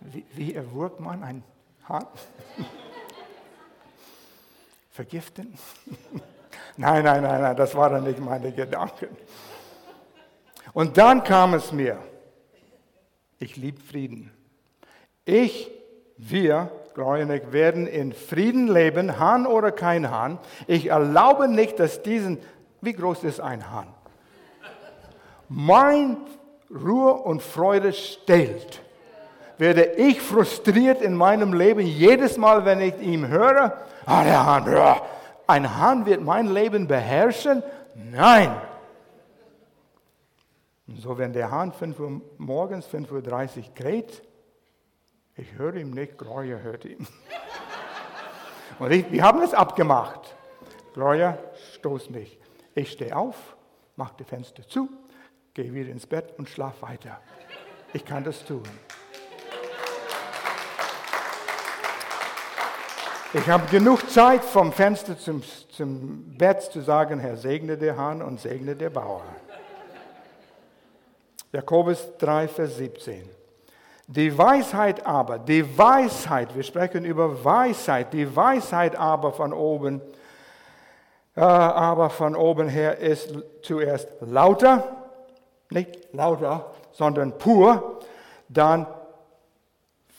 Wie, 0.00 0.24
wie 0.34 0.54
erwürgt 0.54 1.00
man 1.00 1.22
ein 1.22 1.42
Hahn? 1.88 2.06
Vergiften? 4.90 5.54
nein, 6.76 7.02
nein, 7.04 7.22
nein, 7.22 7.40
nein, 7.40 7.56
das 7.56 7.74
waren 7.74 8.04
nicht 8.04 8.18
meine 8.18 8.52
Gedanken. 8.52 9.16
Und 10.74 10.98
dann 10.98 11.24
kam 11.24 11.54
es 11.54 11.72
mir, 11.72 11.98
ich 13.38 13.56
liebe 13.56 13.80
Frieden. 13.80 14.30
Ich, 15.24 15.70
wir, 16.28 16.70
Gloryneck, 16.94 17.52
werden 17.52 17.86
in 17.86 18.12
Frieden 18.12 18.68
leben, 18.68 19.18
Hahn 19.18 19.46
oder 19.46 19.72
kein 19.72 20.10
Hahn. 20.10 20.38
Ich 20.66 20.86
erlaube 20.86 21.48
nicht, 21.48 21.78
dass 21.80 22.02
diesen, 22.02 22.38
wie 22.80 22.92
groß 22.92 23.24
ist 23.24 23.40
ein 23.40 23.70
Hahn? 23.70 23.88
Mein 25.48 26.16
Ruhe 26.70 27.12
und 27.14 27.42
Freude 27.42 27.92
stellt 27.92 28.84
werde 29.58 29.84
ich 29.96 30.20
frustriert 30.20 31.02
in 31.02 31.14
meinem 31.14 31.52
Leben 31.52 31.80
jedes 31.80 32.36
Mal, 32.36 32.64
wenn 32.64 32.80
ich 32.80 32.98
ihn 33.00 33.28
höre. 33.28 33.78
Ah, 34.06 34.24
der 34.24 34.44
Hahn, 34.44 35.00
ein 35.46 35.78
Hahn 35.78 36.06
wird 36.06 36.22
mein 36.22 36.48
Leben 36.48 36.86
beherrschen? 36.86 37.62
Nein. 37.94 38.54
Und 40.86 41.00
so, 41.00 41.16
wenn 41.16 41.32
der 41.32 41.50
Hahn 41.50 41.72
5 41.72 42.00
Uhr 42.00 42.20
morgens, 42.38 42.86
5.30 42.86 43.12
Uhr 43.12 43.74
kräht, 43.74 44.22
ich 45.36 45.52
höre 45.54 45.74
ihn 45.76 45.90
nicht, 45.90 46.18
Gloria 46.18 46.58
hört 46.58 46.84
ihn. 46.84 47.06
Und 48.78 48.92
ich, 48.92 49.10
wir 49.10 49.22
haben 49.22 49.42
es 49.42 49.54
abgemacht. 49.54 50.34
Gloria, 50.94 51.38
stoß 51.74 52.10
mich. 52.10 52.38
Ich 52.74 52.92
stehe 52.92 53.16
auf, 53.16 53.56
mache 53.96 54.14
die 54.18 54.24
Fenster 54.24 54.66
zu, 54.66 54.88
gehe 55.52 55.72
wieder 55.72 55.90
ins 55.90 56.06
Bett 56.06 56.34
und 56.38 56.48
schlafe 56.48 56.82
weiter. 56.82 57.20
Ich 57.92 58.04
kann 58.04 58.24
das 58.24 58.44
tun. 58.44 58.62
Ich 63.32 63.48
habe 63.48 63.66
genug 63.66 64.08
Zeit 64.10 64.44
vom 64.44 64.72
Fenster 64.72 65.18
zum, 65.18 65.42
zum 65.70 66.36
Bett 66.36 66.62
zu 66.62 66.80
sagen, 66.80 67.18
Herr, 67.18 67.36
segne 67.36 67.76
der 67.76 67.96
Hahn 67.96 68.22
und 68.22 68.40
segne 68.40 68.76
der 68.76 68.90
Bauer. 68.90 69.24
Jakobus 71.52 72.16
3, 72.18 72.48
Vers 72.48 72.76
17. 72.76 73.28
Die 74.06 74.36
Weisheit 74.36 75.06
aber, 75.06 75.38
die 75.38 75.78
Weisheit, 75.78 76.54
wir 76.54 76.62
sprechen 76.62 77.06
über 77.06 77.42
Weisheit, 77.42 78.12
die 78.12 78.36
Weisheit 78.36 78.96
aber 78.96 79.32
von 79.32 79.54
oben, 79.54 80.02
äh, 81.34 81.40
aber 81.40 82.10
von 82.10 82.36
oben 82.36 82.68
her 82.68 82.98
ist 82.98 83.34
zuerst 83.62 84.08
lauter, 84.20 85.08
nicht 85.70 86.12
lauter, 86.12 86.74
sondern 86.92 87.38
pur, 87.38 88.00
dann 88.48 88.86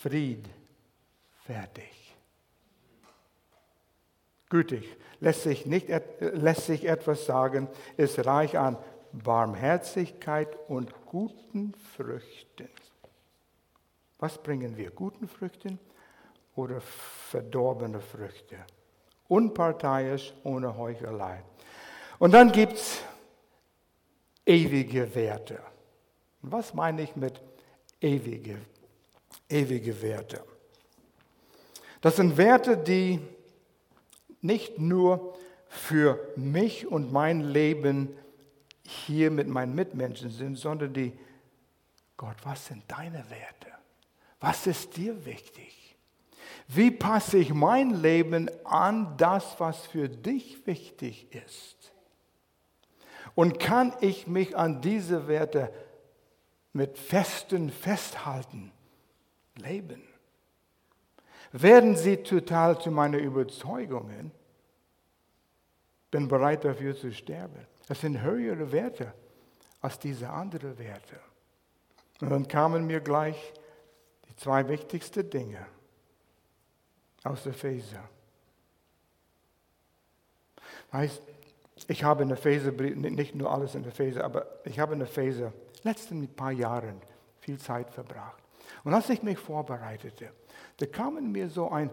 friedfertig. 0.01 0.51
Gütig, 4.49 4.97
lässt 5.19 5.43
sich, 5.43 5.67
nicht, 5.67 5.89
lässt 6.19 6.65
sich 6.65 6.87
etwas 6.87 7.25
sagen, 7.25 7.67
ist 7.97 8.25
reich 8.25 8.57
an 8.57 8.77
Barmherzigkeit 9.11 10.49
und 10.67 10.91
guten 11.05 11.73
Früchten. 11.95 12.69
Was 14.19 14.41
bringen 14.41 14.77
wir? 14.77 14.91
Guten 14.91 15.27
Früchten 15.27 15.79
oder 16.55 16.79
verdorbene 16.81 17.99
Früchte? 17.99 18.57
Unparteiisch, 19.27 20.33
ohne 20.43 20.77
Heuchelei. 20.77 21.43
Und 22.19 22.33
dann 22.33 22.51
gibt 22.51 22.73
es 22.73 23.01
ewige 24.45 25.13
Werte. 25.13 25.59
Was 26.41 26.73
meine 26.73 27.01
ich 27.01 27.15
mit 27.15 27.41
ewige, 27.99 28.57
ewige 29.49 30.01
Werte? 30.01 30.43
Das 32.01 32.17
sind 32.17 32.37
Werte, 32.37 32.77
die 32.77 33.19
nicht 34.41 34.77
nur 34.77 35.35
für 35.67 36.19
mich 36.35 36.87
und 36.87 37.11
mein 37.11 37.41
Leben 37.41 38.15
hier 38.83 39.31
mit 39.31 39.47
meinen 39.47 39.73
Mitmenschen 39.73 40.29
sind, 40.29 40.55
sondern 40.55 40.93
die, 40.93 41.11
Gott, 42.15 42.35
was 42.43 42.67
sind 42.67 42.83
deine 42.87 43.27
Werte? 43.29 43.74
Was 44.39 44.67
ist 44.67 44.97
dir 44.97 45.25
wichtig? 45.25 45.97
Wie 46.67 46.91
passe 46.91 47.37
ich 47.37 47.53
mein 47.53 48.01
Leben 48.01 48.49
an 48.63 49.15
das, 49.17 49.59
was 49.59 49.85
für 49.85 50.09
dich 50.09 50.65
wichtig 50.65 51.27
ist? 51.33 51.93
Und 53.35 53.59
kann 53.59 53.93
ich 54.01 54.27
mich 54.27 54.57
an 54.57 54.81
diese 54.81 55.27
Werte 55.27 55.71
mit 56.73 56.97
festen 56.97 57.69
Festhalten 57.69 58.71
leben? 59.55 60.01
Werden 61.51 61.95
sie 61.95 62.17
total 62.17 62.79
zu 62.81 62.91
meinen 62.91 63.19
Überzeugungen? 63.19 64.31
Bin 66.11 66.27
bereit 66.27 66.65
dafür 66.65 66.95
zu 66.95 67.11
sterben. 67.13 67.67
Das 67.87 68.01
sind 68.01 68.21
höhere 68.21 68.71
Werte 68.71 69.13
als 69.81 69.99
diese 69.99 70.29
anderen 70.29 70.77
Werte. 70.77 71.19
Und 72.21 72.29
dann 72.29 72.47
kamen 72.47 72.87
mir 72.87 73.01
gleich 73.01 73.53
die 74.35 74.41
zwei 74.41 74.67
wichtigsten 74.67 75.29
Dinge 75.29 75.65
aus 77.23 77.45
Epheser. 77.45 78.09
Heißt, 80.91 81.21
ich 81.87 82.03
habe 82.03 82.23
in 82.23 82.31
Epheser, 82.31 82.71
nicht 82.71 83.35
nur 83.35 83.51
alles 83.51 83.75
in 83.75 83.85
Epheser, 83.85 84.23
aber 84.23 84.45
ich 84.63 84.79
habe 84.79 84.93
in 84.93 85.01
Epheser 85.01 85.51
letzten 85.83 86.27
paar 86.27 86.51
Jahren 86.51 87.01
viel 87.39 87.59
Zeit 87.59 87.91
verbracht. 87.91 88.41
Und 88.83 88.93
als 88.93 89.09
ich 89.09 89.21
mich 89.21 89.37
vorbereitete, 89.37 90.31
da 90.77 90.85
kam 90.85 91.17
in 91.17 91.31
mir 91.31 91.49
so 91.49 91.69
ein, 91.69 91.89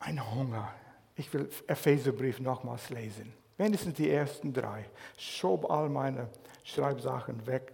ein 0.00 0.34
Hunger. 0.34 0.72
Ich 1.16 1.32
will 1.32 1.48
Epheserbrief 1.66 2.38
nochmals 2.40 2.90
lesen. 2.90 3.32
Wenigstens 3.56 3.94
die 3.94 4.10
ersten 4.10 4.52
drei. 4.52 4.84
Schob 5.16 5.68
all 5.70 5.88
meine 5.88 6.28
Schreibsachen 6.62 7.44
weg, 7.46 7.72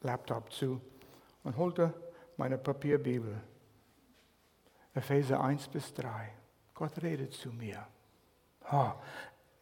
Laptop 0.00 0.50
zu 0.52 0.80
und 1.44 1.56
holte 1.56 1.92
meine 2.42 2.58
Papierbibel. 2.58 3.40
Epheser 4.94 5.40
1 5.40 5.68
bis 5.68 5.94
3. 5.94 6.28
Gott 6.74 7.00
redet 7.00 7.32
zu 7.34 7.50
mir. 7.50 7.86
Oh, 8.72 8.90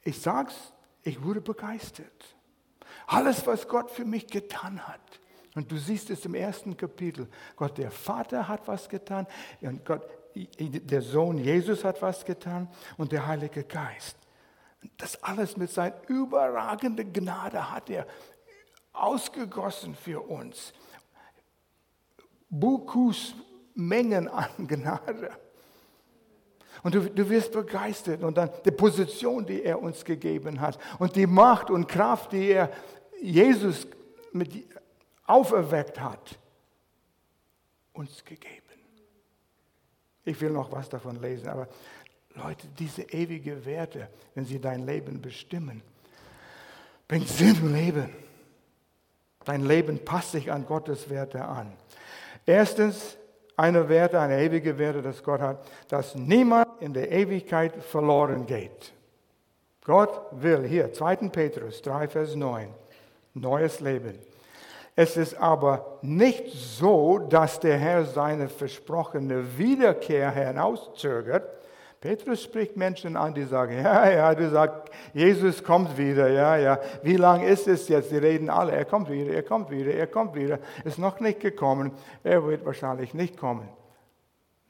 ich 0.02 0.18
sag's, 0.18 0.54
ich 1.02 1.22
wurde 1.22 1.42
begeistert. 1.42 2.36
Alles, 3.06 3.46
was 3.46 3.68
Gott 3.68 3.90
für 3.90 4.06
mich 4.06 4.28
getan 4.28 4.88
hat. 4.88 5.20
Und 5.54 5.70
du 5.70 5.76
siehst 5.76 6.08
es 6.08 6.24
im 6.24 6.34
ersten 6.34 6.74
Kapitel. 6.74 7.28
Gott, 7.54 7.76
der 7.76 7.90
Vater 7.90 8.48
hat 8.48 8.66
was 8.66 8.88
getan. 8.88 9.26
Und 9.60 9.84
Gott, 9.84 10.08
der 10.34 11.02
Sohn 11.02 11.36
Jesus 11.36 11.84
hat 11.84 12.00
was 12.00 12.24
getan. 12.24 12.66
Und 12.96 13.12
der 13.12 13.26
Heilige 13.26 13.62
Geist. 13.62 14.16
Das 14.96 15.22
alles 15.22 15.58
mit 15.58 15.68
seiner 15.68 16.00
überragenden 16.08 17.12
Gnade 17.12 17.70
hat 17.70 17.90
er 17.90 18.06
ausgegossen 18.94 19.94
für 19.94 20.22
uns. 20.22 20.72
Bukus 22.50 23.34
Mengen 23.74 24.28
an 24.28 24.66
Gnade. 24.66 25.30
Und 26.82 26.94
du, 26.94 27.10
du 27.10 27.28
wirst 27.28 27.52
begeistert 27.52 28.22
und 28.22 28.36
dann 28.36 28.50
die 28.64 28.70
Position, 28.70 29.46
die 29.46 29.62
er 29.62 29.80
uns 29.80 30.04
gegeben 30.04 30.60
hat 30.60 30.78
und 30.98 31.14
die 31.14 31.26
Macht 31.26 31.70
und 31.70 31.86
Kraft, 31.86 32.32
die 32.32 32.50
er 32.50 32.70
Jesus 33.20 33.86
mit 34.32 34.66
auferweckt 35.26 36.00
hat, 36.00 36.38
uns 37.92 38.24
gegeben. 38.24 38.56
Ich 40.24 40.40
will 40.40 40.50
noch 40.50 40.72
was 40.72 40.88
davon 40.88 41.20
lesen, 41.20 41.48
aber 41.48 41.68
Leute, 42.34 42.66
diese 42.78 43.02
ewige 43.02 43.64
Werte, 43.64 44.08
wenn 44.34 44.44
sie 44.44 44.60
dein 44.60 44.86
Leben 44.86 45.20
bestimmen, 45.20 45.82
bringt 47.08 47.28
Sinn 47.28 47.56
im 47.56 47.74
Leben. 47.74 48.10
Dein 49.44 49.64
Leben 49.64 50.04
passt 50.04 50.32
sich 50.32 50.52
an 50.52 50.64
Gottes 50.66 51.10
Werte 51.10 51.44
an. 51.44 51.72
Erstens, 52.50 53.16
eine 53.56 53.88
Werte, 53.88 54.18
eine 54.18 54.42
ewige 54.42 54.76
Werte, 54.76 55.02
das 55.02 55.22
Gott 55.22 55.40
hat, 55.40 55.64
dass 55.86 56.16
niemand 56.16 56.66
in 56.80 56.92
der 56.92 57.12
Ewigkeit 57.12 57.76
verloren 57.76 58.44
geht. 58.44 58.92
Gott 59.84 60.20
will, 60.32 60.66
hier 60.66 60.92
2. 60.92 61.28
Petrus 61.28 61.80
3, 61.80 62.08
Vers 62.08 62.34
9, 62.34 62.66
neues 63.34 63.78
Leben. 63.78 64.18
Es 64.96 65.16
ist 65.16 65.36
aber 65.36 65.98
nicht 66.02 66.50
so, 66.52 67.18
dass 67.18 67.60
der 67.60 67.78
Herr 67.78 68.04
seine 68.04 68.48
versprochene 68.48 69.56
Wiederkehr 69.56 70.32
hinauszögert, 70.32 71.48
Petrus 72.00 72.42
spricht 72.42 72.78
Menschen 72.78 73.14
an, 73.14 73.34
die 73.34 73.44
sagen, 73.44 73.76
ja, 73.82 74.08
ja, 74.08 74.34
du 74.34 74.48
sagst, 74.48 74.90
Jesus 75.12 75.62
kommt 75.62 75.98
wieder, 75.98 76.28
ja, 76.30 76.56
ja. 76.56 76.80
Wie 77.02 77.16
lange 77.16 77.46
ist 77.46 77.68
es 77.68 77.88
jetzt? 77.88 78.10
Die 78.10 78.16
reden 78.16 78.48
alle, 78.48 78.72
er 78.72 78.86
kommt 78.86 79.10
wieder, 79.10 79.34
er 79.34 79.42
kommt 79.42 79.70
wieder, 79.70 79.92
er 79.92 80.06
kommt 80.06 80.34
wieder. 80.34 80.58
Ist 80.84 80.98
noch 80.98 81.20
nicht 81.20 81.40
gekommen, 81.40 81.92
er 82.24 82.42
wird 82.46 82.64
wahrscheinlich 82.64 83.12
nicht 83.12 83.36
kommen. 83.36 83.68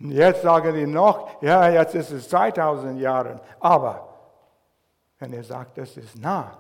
Jetzt 0.01 0.43
sagen 0.43 0.75
die 0.75 0.87
noch, 0.87 1.41
ja, 1.41 1.69
jetzt 1.69 1.95
ist 1.95 2.11
es 2.11 2.29
2000 2.29 2.99
Jahre. 2.99 3.41
Aber 3.61 4.09
wenn 5.21 5.33
er 5.33 5.45
sagt, 5.45 5.79
es 5.79 5.97
ist 5.97 6.17
nah, 6.19 6.59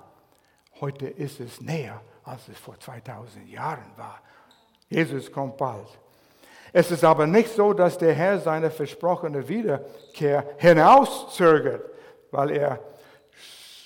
heute 0.80 1.08
ist 1.08 1.40
es 1.40 1.60
näher, 1.60 2.00
als 2.22 2.46
es 2.48 2.58
vor 2.58 2.78
2000 2.78 3.48
Jahren 3.48 3.90
war. 3.96 4.20
Jesus 4.88 5.32
kommt 5.32 5.56
bald. 5.56 5.98
Es 6.72 6.90
ist 6.90 7.04
aber 7.04 7.26
nicht 7.26 7.54
so, 7.54 7.72
dass 7.72 7.98
der 7.98 8.14
Herr 8.14 8.38
seine 8.38 8.70
versprochene 8.70 9.48
Wiederkehr 9.48 10.44
hinauszögert, 10.58 11.82
weil 12.30 12.50
er 12.50 12.78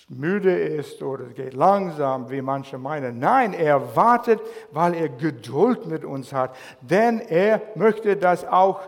müde 0.09 0.55
ist 0.55 1.03
oder 1.03 1.25
geht 1.27 1.55
langsam, 1.55 2.31
wie 2.31 2.42
manche 2.42 2.77
meinen. 2.77 3.18
Nein, 3.18 3.55
er 3.55 3.97
wartet, 3.97 4.40
weil 4.70 4.94
er 4.94 5.09
Geduld 5.09 5.87
mit 5.87 6.05
uns 6.05 6.33
hat. 6.33 6.55
Denn 6.83 7.20
er 7.20 7.62
möchte, 7.75 8.16
dass 8.16 8.47
auch, 8.47 8.81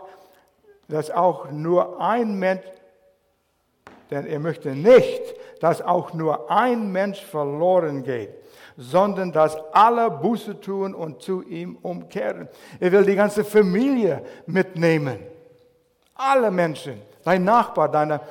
dass 0.87 1.09
auch 1.09 1.49
nur 1.49 1.99
ein 1.99 2.37
Mensch, 2.37 2.63
denn 4.11 4.27
er 4.27 4.39
möchte 4.39 4.69
nicht, 4.69 5.21
dass 5.59 5.81
auch 5.81 6.13
nur 6.13 6.51
ein 6.51 6.91
Mensch 6.91 7.23
verloren 7.25 8.03
geht 8.03 8.29
sondern 8.77 9.31
dass 9.31 9.57
alle 9.73 10.11
Buße 10.11 10.61
tun 10.61 10.93
und 10.93 11.21
zu 11.21 11.41
ihm 11.41 11.77
umkehren. 11.81 12.47
Er 12.79 12.91
will 12.91 13.03
die 13.03 13.15
ganze 13.15 13.43
Familie 13.43 14.23
mitnehmen. 14.45 15.17
Alle 16.13 16.51
Menschen, 16.51 17.01
dein 17.23 17.43
Nachbar, 17.43 17.89
deine 17.89 18.21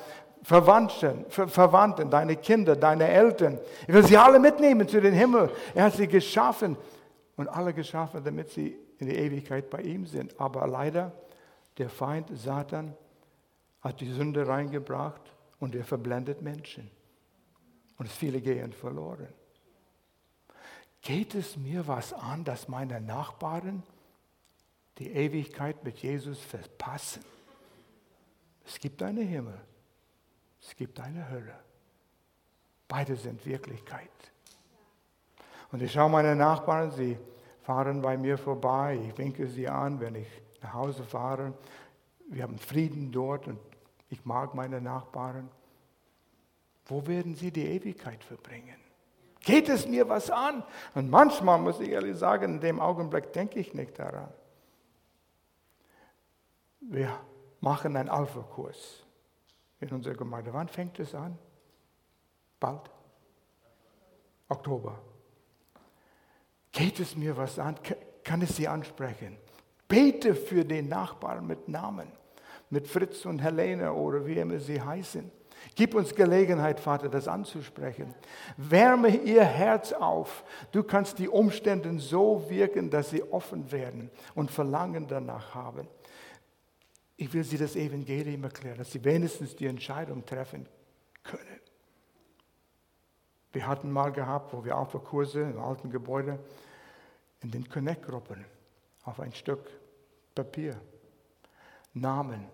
Verwandten, 0.43 1.25
Verwandten, 1.29 2.09
deine 2.09 2.37
Kinder, 2.37 2.77
deine 2.77 3.09
Eltern. 3.09 3.59
Er 3.89 3.95
will 3.95 4.05
sie 4.05 4.17
alle 4.17 4.39
mitnehmen 4.39 4.87
zu 4.87 5.01
den 5.01 5.15
Himmel. 5.15 5.51
Er 5.75 5.85
hat 5.85 5.95
sie 5.95 6.07
geschaffen 6.07 6.77
und 7.37 7.49
alle 7.49 7.75
geschaffen, 7.75 8.23
damit 8.25 8.51
sie 8.51 8.79
in 8.99 9.09
die 9.09 9.17
Ewigkeit 9.17 9.69
bei 9.69 9.81
ihm 9.81 10.07
sind. 10.07 10.39
Aber 10.41 10.69
leider, 10.69 11.11
der 11.77 11.89
Feind 11.89 12.31
Satan 12.33 12.95
hat 13.81 14.01
die 14.01 14.13
Sünde 14.13 14.47
reingebracht 14.47 15.23
und 15.59 15.75
er 15.75 15.85
verblendet 15.85 16.41
Menschen. 16.41 16.89
Und 17.99 18.09
viele 18.09 18.41
gehen 18.41 18.73
verloren. 18.73 19.29
Geht 21.07 21.37
es 21.37 21.57
mir 21.57 21.87
was 21.87 22.13
an, 22.13 22.43
dass 22.43 22.67
meine 22.67 23.01
Nachbarn 23.01 23.85
die 24.99 25.09
Ewigkeit 25.09 25.85
mit 25.85 25.99
Jesus 25.99 26.41
verpassen? 26.41 27.25
Es 28.67 28.81
gibt 28.81 29.01
einen 29.05 29.25
Himmel, 29.25 29.61
es 30.61 30.75
gibt 30.75 30.99
eine 30.99 31.31
Hölle. 31.31 31.55
Beide 32.89 33.15
sind 33.15 33.47
Wirklichkeit. 33.47 34.11
Und 35.71 35.81
ich 35.81 35.93
schaue 35.93 36.11
meine 36.11 36.35
Nachbarn, 36.35 36.91
sie 36.91 37.17
fahren 37.63 38.03
bei 38.03 38.17
mir 38.17 38.37
vorbei, 38.37 38.99
ich 39.09 39.17
winke 39.17 39.47
sie 39.47 39.69
an, 39.69 40.01
wenn 40.01 40.17
ich 40.17 40.29
nach 40.61 40.73
Hause 40.73 41.05
fahre. 41.05 41.55
Wir 42.31 42.43
haben 42.43 42.59
Frieden 42.59 43.13
dort 43.13 43.47
und 43.47 43.61
ich 44.11 44.25
mag 44.25 44.57
meine 44.57 44.81
Nachbarn. 44.81 45.49
Wo 46.87 47.07
werden 47.07 47.37
sie 47.37 47.53
die 47.53 47.67
Ewigkeit 47.67 48.25
verbringen? 48.25 48.86
Geht 49.47 49.69
es 49.69 49.87
mir 49.87 50.09
was 50.09 50.29
an? 50.29 50.65
Und 50.97 51.09
manchmal 51.09 51.61
muss 51.61 51.79
ich 51.79 51.91
ehrlich 51.91 52.17
sagen, 52.17 52.55
in 52.55 52.61
dem 52.61 52.81
Augenblick 52.81 53.33
denke 53.33 53.61
ich 53.61 53.75
nicht 53.75 53.97
daran. 53.97 54.29
Wir 56.81 57.17
machen 57.61 57.97
einen 57.97 58.09
Alpha-Kurs 58.09 59.05
in 59.79 59.91
unserer 59.91 60.15
Gemeinde. 60.15 60.53
Wann 60.53 60.67
fängt 60.67 60.99
es 60.99 61.15
an? 61.15 61.39
Bald? 62.59 62.91
Oktober. 64.49 65.01
Geht 66.73 66.99
es 66.99 67.15
mir 67.15 67.37
was 67.37 67.61
an? 67.61 67.77
Kann 68.25 68.43
ich 68.43 68.51
Sie 68.51 68.67
ansprechen? 68.67 69.39
Bete 69.87 70.35
für 70.35 70.65
den 70.65 70.89
Nachbarn 70.89 71.47
mit 71.47 71.69
Namen, 71.69 72.11
mit 72.69 72.89
Fritz 72.89 73.25
und 73.25 73.39
Helene 73.39 73.93
oder 73.93 74.27
wie 74.27 74.39
immer 74.39 74.59
sie 74.59 74.83
heißen. 74.83 75.31
Gib 75.75 75.95
uns 75.95 76.15
Gelegenheit, 76.15 76.81
Vater, 76.81 77.09
das 77.09 77.29
anzusprechen. 77.29 78.15
Wärme 78.57 79.09
ihr 79.09 79.45
Herz 79.45 79.93
auf. 79.93 80.45
Du 80.73 80.83
kannst 80.83 81.19
die 81.19 81.29
Umstände 81.29 81.99
so 81.99 82.49
wirken, 82.49 82.91
dass 82.91 83.11
sie 83.11 83.23
offen 83.23 83.71
werden 83.73 84.11
und 84.35 84.51
Verlangen 84.51 85.07
danach 85.07 85.55
haben. 85.55 85.89
Ich 87.17 87.33
will 87.33 87.45
sie 87.45 87.59
das 87.59 87.77
Evangelium 87.77 88.45
erklären, 88.45 88.79
dass 88.79 88.93
sie 88.93 89.03
wenigstens 89.05 89.57
die 89.57 89.67
Entscheidung 89.67 90.25
treffen 90.25 90.69
können. 91.23 91.61
Wir 93.53 93.67
hatten 93.67 93.91
mal 93.91 94.13
gehabt, 94.13 94.53
wo 94.53 94.65
wir 94.65 94.77
Alpha-Kurse 94.77 95.41
im 95.41 95.59
alten 95.59 95.91
Gebäude 95.91 96.39
in 97.41 97.51
den 97.51 97.69
Connect-Gruppen 97.69 98.45
auf 99.05 99.19
ein 99.21 99.33
Stück 99.33 99.71
Papier 100.35 100.79
Namen 101.95 102.47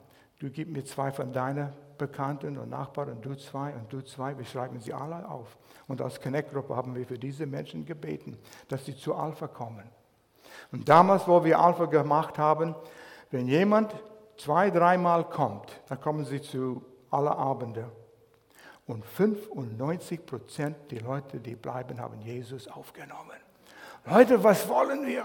du 0.42 0.50
gib 0.50 0.68
mir 0.68 0.84
zwei 0.84 1.12
von 1.12 1.32
deinen 1.32 1.72
Bekannten 1.98 2.58
und 2.58 2.70
Nachbarn 2.70 3.10
und 3.10 3.24
du 3.24 3.36
zwei 3.36 3.72
und 3.74 3.92
du 3.92 4.02
zwei. 4.02 4.36
Wir 4.36 4.44
schreiben 4.44 4.80
sie 4.80 4.92
alle 4.92 5.28
auf. 5.28 5.56
Und 5.86 6.00
als 6.00 6.20
Connect-Gruppe 6.20 6.74
haben 6.74 6.96
wir 6.96 7.06
für 7.06 7.18
diese 7.18 7.46
Menschen 7.46 7.86
gebeten, 7.86 8.36
dass 8.66 8.84
sie 8.84 8.96
zu 8.96 9.14
Alpha 9.14 9.46
kommen. 9.46 9.84
Und 10.72 10.88
damals, 10.88 11.28
wo 11.28 11.44
wir 11.44 11.60
Alpha 11.60 11.84
gemacht 11.84 12.38
haben, 12.38 12.74
wenn 13.30 13.46
jemand 13.46 13.94
zwei, 14.36 14.70
dreimal 14.70 15.24
kommt, 15.28 15.80
dann 15.88 16.00
kommen 16.00 16.24
sie 16.24 16.42
zu 16.42 16.84
aller 17.10 17.38
Abende. 17.38 17.88
Und 18.86 19.04
95 19.04 20.26
Prozent 20.26 20.76
der 20.90 21.02
Leute, 21.02 21.38
die 21.38 21.54
bleiben, 21.54 22.00
haben 22.00 22.20
Jesus 22.20 22.66
aufgenommen. 22.66 23.38
Leute, 24.06 24.42
was 24.42 24.68
wollen 24.68 25.06
wir? 25.06 25.24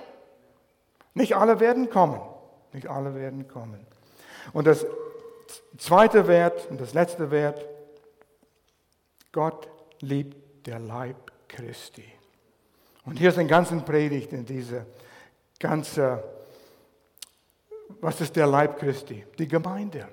Nicht 1.16 1.36
alle 1.36 1.60
werden 1.60 1.90
kommen. 1.90 2.22
Nicht 2.72 2.88
alle 2.88 3.16
werden 3.16 3.48
kommen. 3.48 3.88
Und 4.54 4.68
das 4.68 4.86
zweite 5.78 6.28
Wert 6.28 6.68
und 6.70 6.82
das 6.82 6.94
letzte 6.94 7.32
Wert, 7.32 7.66
Gott 9.32 9.70
liebt 10.02 10.68
der 10.68 10.80
Leib 10.80 11.32
Christi. 11.48 12.06
Und 13.06 13.18
hier 13.18 13.30
ist 13.30 13.38
ein 13.38 13.48
ganzen 13.48 13.86
Predigt 13.86 14.34
in 14.34 14.46
diese 14.46 14.86
ganze, 15.60 16.24
was 18.02 18.20
ist 18.22 18.36
der 18.36 18.48
Leib 18.48 18.80
Christi? 18.80 19.26
Die 19.38 19.48
Gemeinde. 19.48 20.08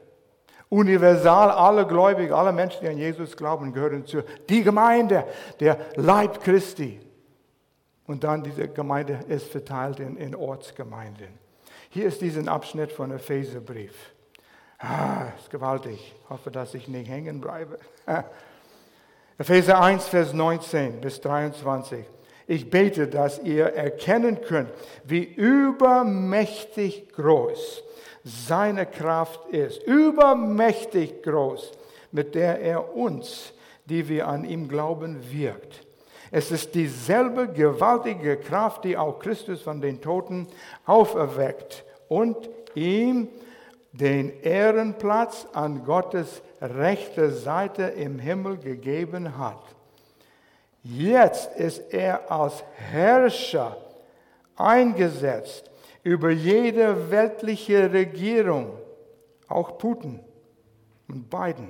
Universal, 0.68 1.50
alle 1.50 1.86
Gläubigen, 1.86 2.32
alle 2.32 2.52
Menschen, 2.52 2.80
die 2.82 2.88
an 2.88 2.98
Jesus 2.98 3.36
glauben, 3.36 3.72
gehören 3.72 4.06
zu. 4.06 4.22
Die 4.48 4.62
Gemeinde, 4.62 5.24
der 5.60 5.78
Leib 5.96 6.42
Christi. 6.42 7.00
Und 8.06 8.24
dann 8.24 8.42
diese 8.42 8.68
Gemeinde 8.68 9.20
ist 9.28 9.48
verteilt 9.48 10.00
in, 10.00 10.16
in 10.16 10.34
Ortsgemeinden. 10.34 11.38
Hier 11.90 12.06
ist 12.06 12.20
diesen 12.20 12.48
Abschnitt 12.48 12.92
von 12.92 13.10
Epheserbrief. 13.10 14.13
Ah, 14.86 15.28
ist 15.38 15.48
gewaltig. 15.48 15.94
Ich 15.94 16.30
hoffe, 16.30 16.50
dass 16.50 16.74
ich 16.74 16.88
nicht 16.88 17.08
hängen 17.08 17.40
bleibe. 17.40 17.78
Epheser 19.38 19.80
1, 19.80 20.06
Vers 20.08 20.34
19 20.34 21.00
bis 21.00 21.22
23. 21.22 22.04
Ich 22.46 22.68
bete, 22.68 23.08
dass 23.08 23.42
ihr 23.42 23.64
erkennen 23.64 24.42
könnt, 24.42 24.68
wie 25.04 25.24
übermächtig 25.24 27.08
groß 27.14 27.82
seine 28.24 28.84
Kraft 28.84 29.48
ist. 29.48 29.82
Übermächtig 29.84 31.22
groß, 31.22 31.72
mit 32.12 32.34
der 32.34 32.60
er 32.60 32.94
uns, 32.94 33.54
die 33.86 34.06
wir 34.06 34.28
an 34.28 34.44
ihm 34.44 34.68
glauben, 34.68 35.18
wirkt. 35.32 35.80
Es 36.30 36.50
ist 36.50 36.74
dieselbe 36.74 37.48
gewaltige 37.48 38.36
Kraft, 38.36 38.84
die 38.84 38.98
auch 38.98 39.18
Christus 39.18 39.62
von 39.62 39.80
den 39.80 40.02
Toten 40.02 40.46
auferweckt 40.84 41.84
und 42.08 42.36
ihm 42.74 43.28
den 43.94 44.40
Ehrenplatz 44.42 45.46
an 45.52 45.84
Gottes 45.84 46.42
rechter 46.60 47.30
Seite 47.30 47.84
im 47.84 48.18
Himmel 48.18 48.56
gegeben 48.56 49.38
hat. 49.38 49.62
Jetzt 50.82 51.56
ist 51.56 51.78
er 51.92 52.30
als 52.30 52.64
Herrscher 52.74 53.76
eingesetzt 54.56 55.70
über 56.02 56.30
jede 56.30 57.10
weltliche 57.10 57.90
Regierung, 57.92 58.72
auch 59.48 59.78
Putin 59.78 60.20
und 61.08 61.30
Biden, 61.30 61.68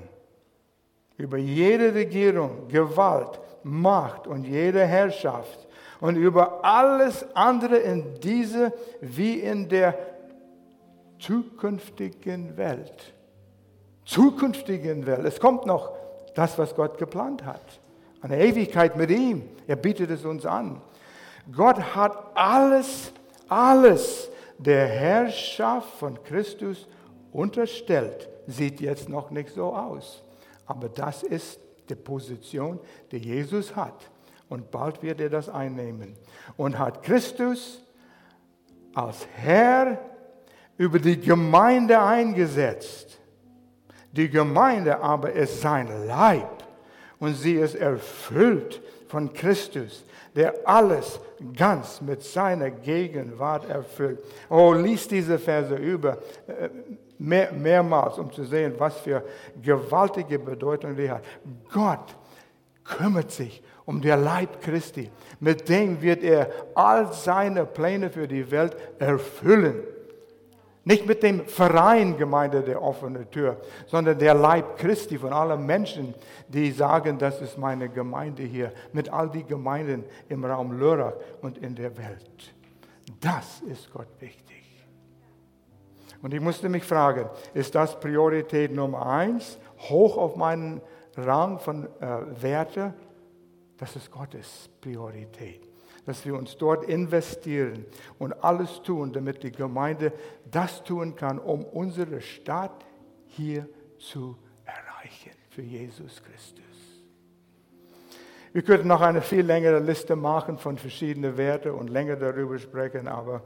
über 1.19 1.37
jede 1.37 1.95
Regierung, 1.95 2.69
Gewalt, 2.69 3.39
Macht 3.63 4.27
und 4.27 4.45
jede 4.45 4.85
Herrschaft 4.85 5.67
und 6.01 6.17
über 6.17 6.65
alles 6.65 7.25
andere 7.35 7.77
in 7.77 8.21
dieser 8.21 8.73
wie 9.01 9.41
in 9.41 9.69
der 9.69 10.14
zukünftigen 11.27 12.57
Welt. 12.57 13.15
Zukünftigen 14.05 15.07
Welt. 15.07 15.25
Es 15.25 15.41
kommt 15.41 15.67
noch 15.67 15.93
das, 16.35 16.59
was 16.59 16.75
Gott 16.75 16.99
geplant 16.99 17.45
hat. 17.45 17.81
Eine 18.21 18.39
Ewigkeit 18.45 18.97
mit 18.97 19.11
ihm. 19.11 19.43
Er 19.67 19.77
bietet 19.77 20.11
es 20.11 20.25
uns 20.25 20.45
an. 20.45 20.81
Gott 21.53 21.79
hat 21.95 22.17
alles, 22.35 23.13
alles 23.49 24.31
der 24.59 24.87
Herrschaft 24.87 25.89
von 25.99 26.23
Christus 26.23 26.87
unterstellt. 27.33 28.29
Sieht 28.47 28.81
jetzt 28.81 29.09
noch 29.09 29.31
nicht 29.31 29.51
so 29.51 29.75
aus. 29.75 30.23
Aber 30.67 30.89
das 30.89 31.23
ist 31.23 31.59
die 31.89 31.95
Position, 31.95 32.81
die 33.11 33.19
Jesus 33.19 33.75
hat. 33.75 34.11
Und 34.49 34.71
bald 34.71 35.03
wird 35.03 35.21
er 35.21 35.31
das 35.31 35.49
einnehmen. 35.49 36.15
Und 36.57 36.79
hat 36.79 37.03
Christus 37.03 37.83
als 38.95 39.27
Herr 39.35 39.99
über 40.77 40.99
die 40.99 41.21
Gemeinde 41.21 42.01
eingesetzt. 42.01 43.19
Die 44.13 44.29
Gemeinde 44.29 45.01
aber 45.01 45.33
ist 45.33 45.61
sein 45.61 45.89
Leib 46.07 46.65
und 47.19 47.35
sie 47.35 47.55
ist 47.55 47.75
erfüllt 47.75 48.81
von 49.09 49.33
Christus, 49.33 50.05
der 50.35 50.55
alles 50.65 51.21
ganz 51.57 52.01
mit 52.01 52.23
seiner 52.23 52.71
Gegenwart 52.71 53.69
erfüllt. 53.69 54.21
Oh, 54.49 54.73
lies 54.73 55.09
diese 55.09 55.39
Verse 55.39 55.75
über 55.75 56.19
äh, 56.47 56.69
mehr, 57.19 57.53
mehrmals, 57.53 58.19
um 58.19 58.33
zu 58.33 58.45
sehen, 58.45 58.75
was 58.79 58.99
für 58.99 59.25
gewaltige 59.61 60.39
Bedeutung 60.39 60.97
die 60.97 61.11
hat. 61.11 61.25
Gott 61.73 62.17
kümmert 62.85 63.31
sich 63.31 63.63
um 63.85 64.01
den 64.01 64.23
Leib 64.23 64.61
Christi. 64.61 65.11
Mit 65.41 65.69
dem 65.69 66.01
wird 66.01 66.23
er 66.23 66.51
all 66.75 67.13
seine 67.13 67.67
Pläne 67.67 68.11
für 68.11 68.27
die 68.27 68.51
Welt 68.51 68.77
erfüllen. 68.99 69.83
Nicht 70.85 71.07
mit 71.07 71.23
dem 71.23 71.47
Verein 71.47 72.19
Gemeinde 72.19 72.63
der 72.63 72.83
offene 72.83 73.29
Tür, 73.31 73.57
sondern 73.87 74.19
der 74.19 74.35
Leib 74.35 74.77
Christi 74.77 75.19
von 75.19 75.33
allen 75.33 75.65
Menschen, 75.65 76.15
die 76.49 76.71
sagen, 76.73 77.19
das 77.19 77.41
ist 77.41 77.57
meine 77.57 77.89
Gemeinde 77.89 78.43
hier, 78.43 78.71
mit 78.93 79.09
all 79.09 79.31
die 79.31 79.45
Gemeinden 79.45 80.05
im 80.29 80.45
Raum 80.45 80.79
Lörrach 80.79 81.15
und 81.41 81.57
in 81.59 81.75
der 81.75 81.97
Welt. 81.97 82.55
Das 83.21 83.63
ist 83.63 83.91
Gott 83.93 84.09
wichtig. 84.21 84.63
Und 86.21 86.35
ich 86.35 86.41
musste 86.41 86.69
mich 86.69 86.85
fragen, 86.85 87.31
ist 87.55 87.75
das 87.75 87.99
Priorität 87.99 88.75
Nummer 88.75 89.07
eins, 89.07 89.59
hoch 89.89 90.19
auf 90.19 90.37
meinen 90.37 90.83
Rang 91.17 91.59
von 91.59 91.87
äh, 92.01 92.43
Werte? 92.43 92.93
Das 93.79 93.97
ist 93.97 94.11
Gottes 94.11 94.69
Priorität 94.81 95.64
dass 96.07 96.25
wir 96.27 96.35
uns 96.35 96.57
dort 96.57 96.85
investieren 96.85 97.87
und 98.19 98.45
alles 98.45 98.83
tun, 98.83 99.13
damit 99.13 99.43
die 99.43 99.53
Gemeinde 99.53 100.13
das 100.51 100.83
tun 100.85 101.17
kann, 101.17 101.39
um 101.39 101.65
unsere 101.65 102.21
Stadt 102.21 102.85
hier 103.27 103.69
zu 103.99 104.37
erreichen 104.65 105.33
für 105.51 105.63
Jesus 105.63 106.23
Christus. 106.23 106.65
Wir 108.53 108.63
könnten 108.63 108.87
noch 108.87 109.01
eine 109.01 109.21
viel 109.21 109.45
längere 109.45 109.81
Liste 109.81 110.15
machen 110.15 110.59
von 110.59 110.79
verschiedenen 110.79 111.37
Werten 111.37 111.73
und 111.73 111.91
länger 111.91 112.17
darüber 112.17 112.59
sprechen, 112.59 113.09
aber 113.09 113.43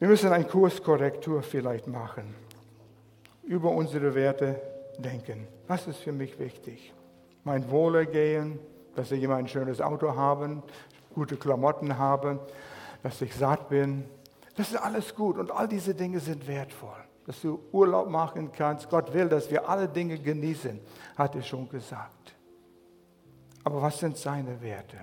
wir 0.00 0.08
müssen 0.08 0.32
eine 0.32 0.44
Kurskorrektur 0.44 1.42
vielleicht 1.42 1.86
machen, 1.86 2.34
über 3.44 3.70
unsere 3.70 4.14
Werte 4.14 4.60
denken. 4.98 5.46
Was 5.68 5.86
ist 5.86 5.98
für 5.98 6.12
mich 6.12 6.38
wichtig? 6.38 6.92
Mein 7.44 7.70
Wohlergehen, 7.70 8.58
dass 8.94 9.10
ich 9.12 9.22
immer 9.22 9.36
ein 9.36 9.48
schönes 9.48 9.80
Auto 9.80 10.14
habe, 10.14 10.62
gute 11.14 11.36
Klamotten 11.36 11.98
habe, 11.98 12.40
dass 13.02 13.20
ich 13.22 13.34
satt 13.34 13.68
bin. 13.68 14.04
Das 14.56 14.70
ist 14.70 14.76
alles 14.76 15.14
gut 15.14 15.38
und 15.38 15.50
all 15.50 15.68
diese 15.68 15.94
Dinge 15.94 16.20
sind 16.20 16.46
wertvoll. 16.46 16.96
Dass 17.26 17.40
du 17.42 17.60
Urlaub 17.72 18.08
machen 18.08 18.50
kannst. 18.52 18.88
Gott 18.88 19.12
will, 19.12 19.28
dass 19.28 19.50
wir 19.50 19.68
alle 19.68 19.88
Dinge 19.88 20.18
genießen, 20.18 20.80
hat 21.16 21.34
er 21.34 21.42
schon 21.42 21.68
gesagt. 21.68 22.34
Aber 23.62 23.82
was 23.82 23.98
sind 23.98 24.16
seine 24.16 24.60
Werte? 24.60 24.96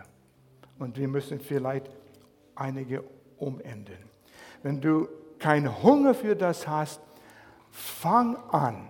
Und 0.80 0.98
wir 0.98 1.08
müssen 1.08 1.40
vielleicht 1.40 1.90
einige 2.56 3.04
umenden. 3.38 4.10
Wenn 4.64 4.82
du 4.82 5.08
keinen 5.40 5.82
Hunger 5.84 6.14
für 6.14 6.36
das 6.36 6.68
hast, 6.68 7.00
fang 7.72 8.36
an, 8.52 8.90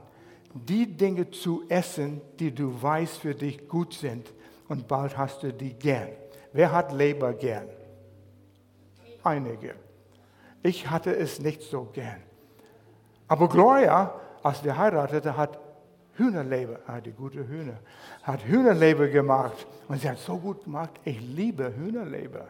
die 0.54 0.86
Dinge 0.86 1.30
zu 1.30 1.64
essen, 1.70 2.22
die 2.39 2.54
du 2.54 2.82
weißt 2.82 3.18
für 3.18 3.36
dich 3.36 3.68
gut 3.68 3.93
sind 3.93 4.32
und 4.68 4.88
bald 4.88 5.18
hast 5.18 5.43
du 5.43 5.53
die 5.53 5.74
gern. 5.74 6.09
Wer 6.53 6.72
hat 6.72 6.91
Leber 6.91 7.34
gern? 7.34 7.68
Einige. 9.24 9.76
Ich 10.63 10.89
hatte 10.89 11.15
es 11.15 11.39
nicht 11.39 11.61
so 11.61 11.86
gern. 11.93 12.22
Aber 13.28 13.47
Gloria, 13.49 14.13
als 14.43 14.63
wir 14.63 14.78
heirateten, 14.78 15.36
hat 15.36 15.59
Hühnerleber, 16.13 16.80
ah, 16.88 16.99
die 16.99 17.11
gute 17.11 17.47
Hühner, 17.47 17.78
hat 18.24 18.43
Hühnerleber 18.45 19.07
gemacht. 19.07 19.68
Und 19.88 20.01
sie 20.01 20.09
hat 20.09 20.18
so 20.18 20.38
gut 20.38 20.63
gemacht, 20.63 20.91
ich 21.03 21.20
liebe 21.22 21.74
Hühnerleber. 21.76 22.47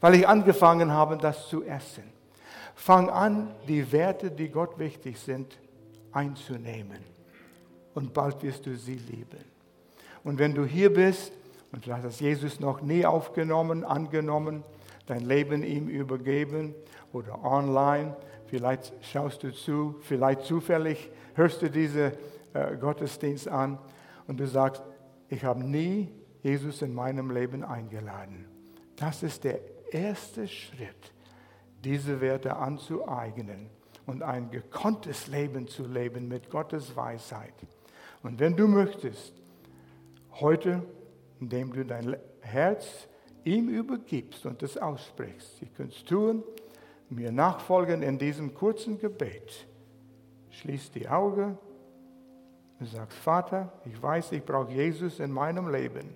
Weil 0.00 0.14
ich 0.14 0.28
angefangen 0.28 0.90
habe, 0.92 1.16
das 1.16 1.48
zu 1.48 1.64
essen. 1.64 2.04
Fang 2.74 3.08
an, 3.10 3.54
die 3.68 3.90
Werte, 3.92 4.30
die 4.30 4.48
Gott 4.48 4.78
wichtig 4.78 5.18
sind, 5.18 5.58
einzunehmen. 6.12 6.98
Und 7.94 8.12
bald 8.12 8.42
wirst 8.42 8.66
du 8.66 8.76
sie 8.76 8.94
lieben. 8.94 9.44
Und 10.24 10.38
wenn 10.38 10.54
du 10.54 10.64
hier 10.64 10.92
bist 10.92 11.32
und 11.72 11.84
vielleicht 11.84 12.04
hast 12.04 12.20
Jesus 12.20 12.60
noch 12.60 12.80
nie 12.80 13.06
aufgenommen, 13.06 13.84
angenommen, 13.84 14.64
dein 15.06 15.20
Leben 15.20 15.62
ihm 15.62 15.88
übergeben 15.88 16.74
oder 17.12 17.42
online. 17.44 18.16
vielleicht 18.46 18.92
schaust 19.02 19.42
du 19.42 19.52
zu, 19.52 19.96
vielleicht 20.00 20.42
zufällig 20.42 21.10
hörst 21.34 21.62
du 21.62 21.70
diesen 21.70 22.12
äh, 22.52 22.76
Gottesdienst 22.76 23.48
an 23.48 23.78
und 24.26 24.40
du 24.40 24.46
sagst, 24.46 24.82
ich 25.28 25.44
habe 25.44 25.62
nie 25.64 26.08
Jesus 26.42 26.82
in 26.82 26.94
meinem 26.94 27.30
Leben 27.30 27.64
eingeladen. 27.64 28.46
Das 28.96 29.22
ist 29.22 29.44
der 29.44 29.60
erste 29.92 30.48
Schritt, 30.48 31.12
diese 31.84 32.20
Werte 32.20 32.56
anzueignen 32.56 33.70
und 34.06 34.22
ein 34.22 34.50
gekonntes 34.50 35.28
Leben 35.28 35.68
zu 35.68 35.86
leben 35.86 36.28
mit 36.28 36.50
Gottes 36.50 36.96
Weisheit. 36.96 37.54
Und 38.22 38.40
wenn 38.40 38.56
du 38.56 38.66
möchtest, 38.66 39.32
heute, 40.40 40.82
indem 41.40 41.72
du 41.72 41.84
dein 41.84 42.16
Herz 42.40 43.08
ihm 43.44 43.68
übergibst 43.68 44.46
und 44.46 44.62
es 44.62 44.76
aussprichst, 44.76 45.62
ihr 45.62 45.68
könnt 45.68 45.94
es 45.94 46.04
tun, 46.04 46.42
mir 47.08 47.32
nachfolgen 47.32 48.02
in 48.02 48.18
diesem 48.18 48.54
kurzen 48.54 48.98
Gebet. 48.98 49.66
Schließ 50.50 50.92
die 50.92 51.08
Augen 51.08 51.58
und 52.78 52.86
sagst, 52.86 53.18
Vater, 53.18 53.72
ich 53.84 54.00
weiß, 54.00 54.32
ich 54.32 54.44
brauche 54.44 54.72
Jesus 54.72 55.18
in 55.20 55.32
meinem 55.32 55.70
Leben. 55.70 56.14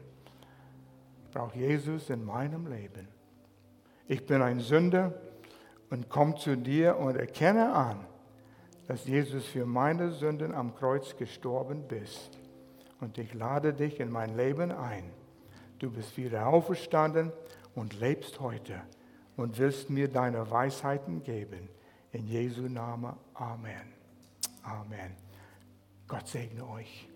Ich 1.25 1.31
brauche 1.33 1.59
Jesus 1.59 2.11
in 2.11 2.25
meinem 2.25 2.67
Leben. 2.67 3.09
Ich 4.07 4.25
bin 4.25 4.43
ein 4.43 4.61
Sünder 4.61 5.15
und 5.91 6.09
komme 6.09 6.37
zu 6.37 6.57
dir 6.57 6.97
und 6.99 7.17
erkenne 7.17 7.73
an, 7.73 8.07
dass 8.87 9.07
Jesus 9.07 9.45
für 9.47 9.65
meine 9.65 10.11
Sünden 10.11 10.55
am 10.55 10.75
Kreuz 10.77 11.17
gestorben 11.17 11.85
bist. 11.89 12.39
Und 13.01 13.19
ich 13.19 13.35
lade 13.35 13.73
dich 13.73 14.01
in 14.01 14.11
mein 14.11 14.37
Leben 14.37 14.73
ein. 14.73 15.05
Du 15.79 15.91
bist 15.91 16.17
wieder 16.17 16.47
auferstanden 16.47 17.33
und 17.75 17.99
lebst 17.99 18.41
heute 18.41 18.81
und 19.37 19.59
willst 19.59 19.91
mir 19.91 20.09
deine 20.09 20.51
Weisheiten 20.51 21.23
geben. 21.23 21.69
In 22.13 22.27
Jesu 22.27 22.63
Namen. 22.63 23.15
Amen. 23.35 23.93
Amen. 24.63 25.17
Gott 26.07 26.29
segne 26.29 26.69
euch. 26.69 27.09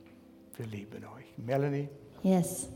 Wir 0.56 0.66
lieben 0.66 1.04
euch. 1.04 1.32
Melanie? 1.36 1.88
Yes. 2.22 2.68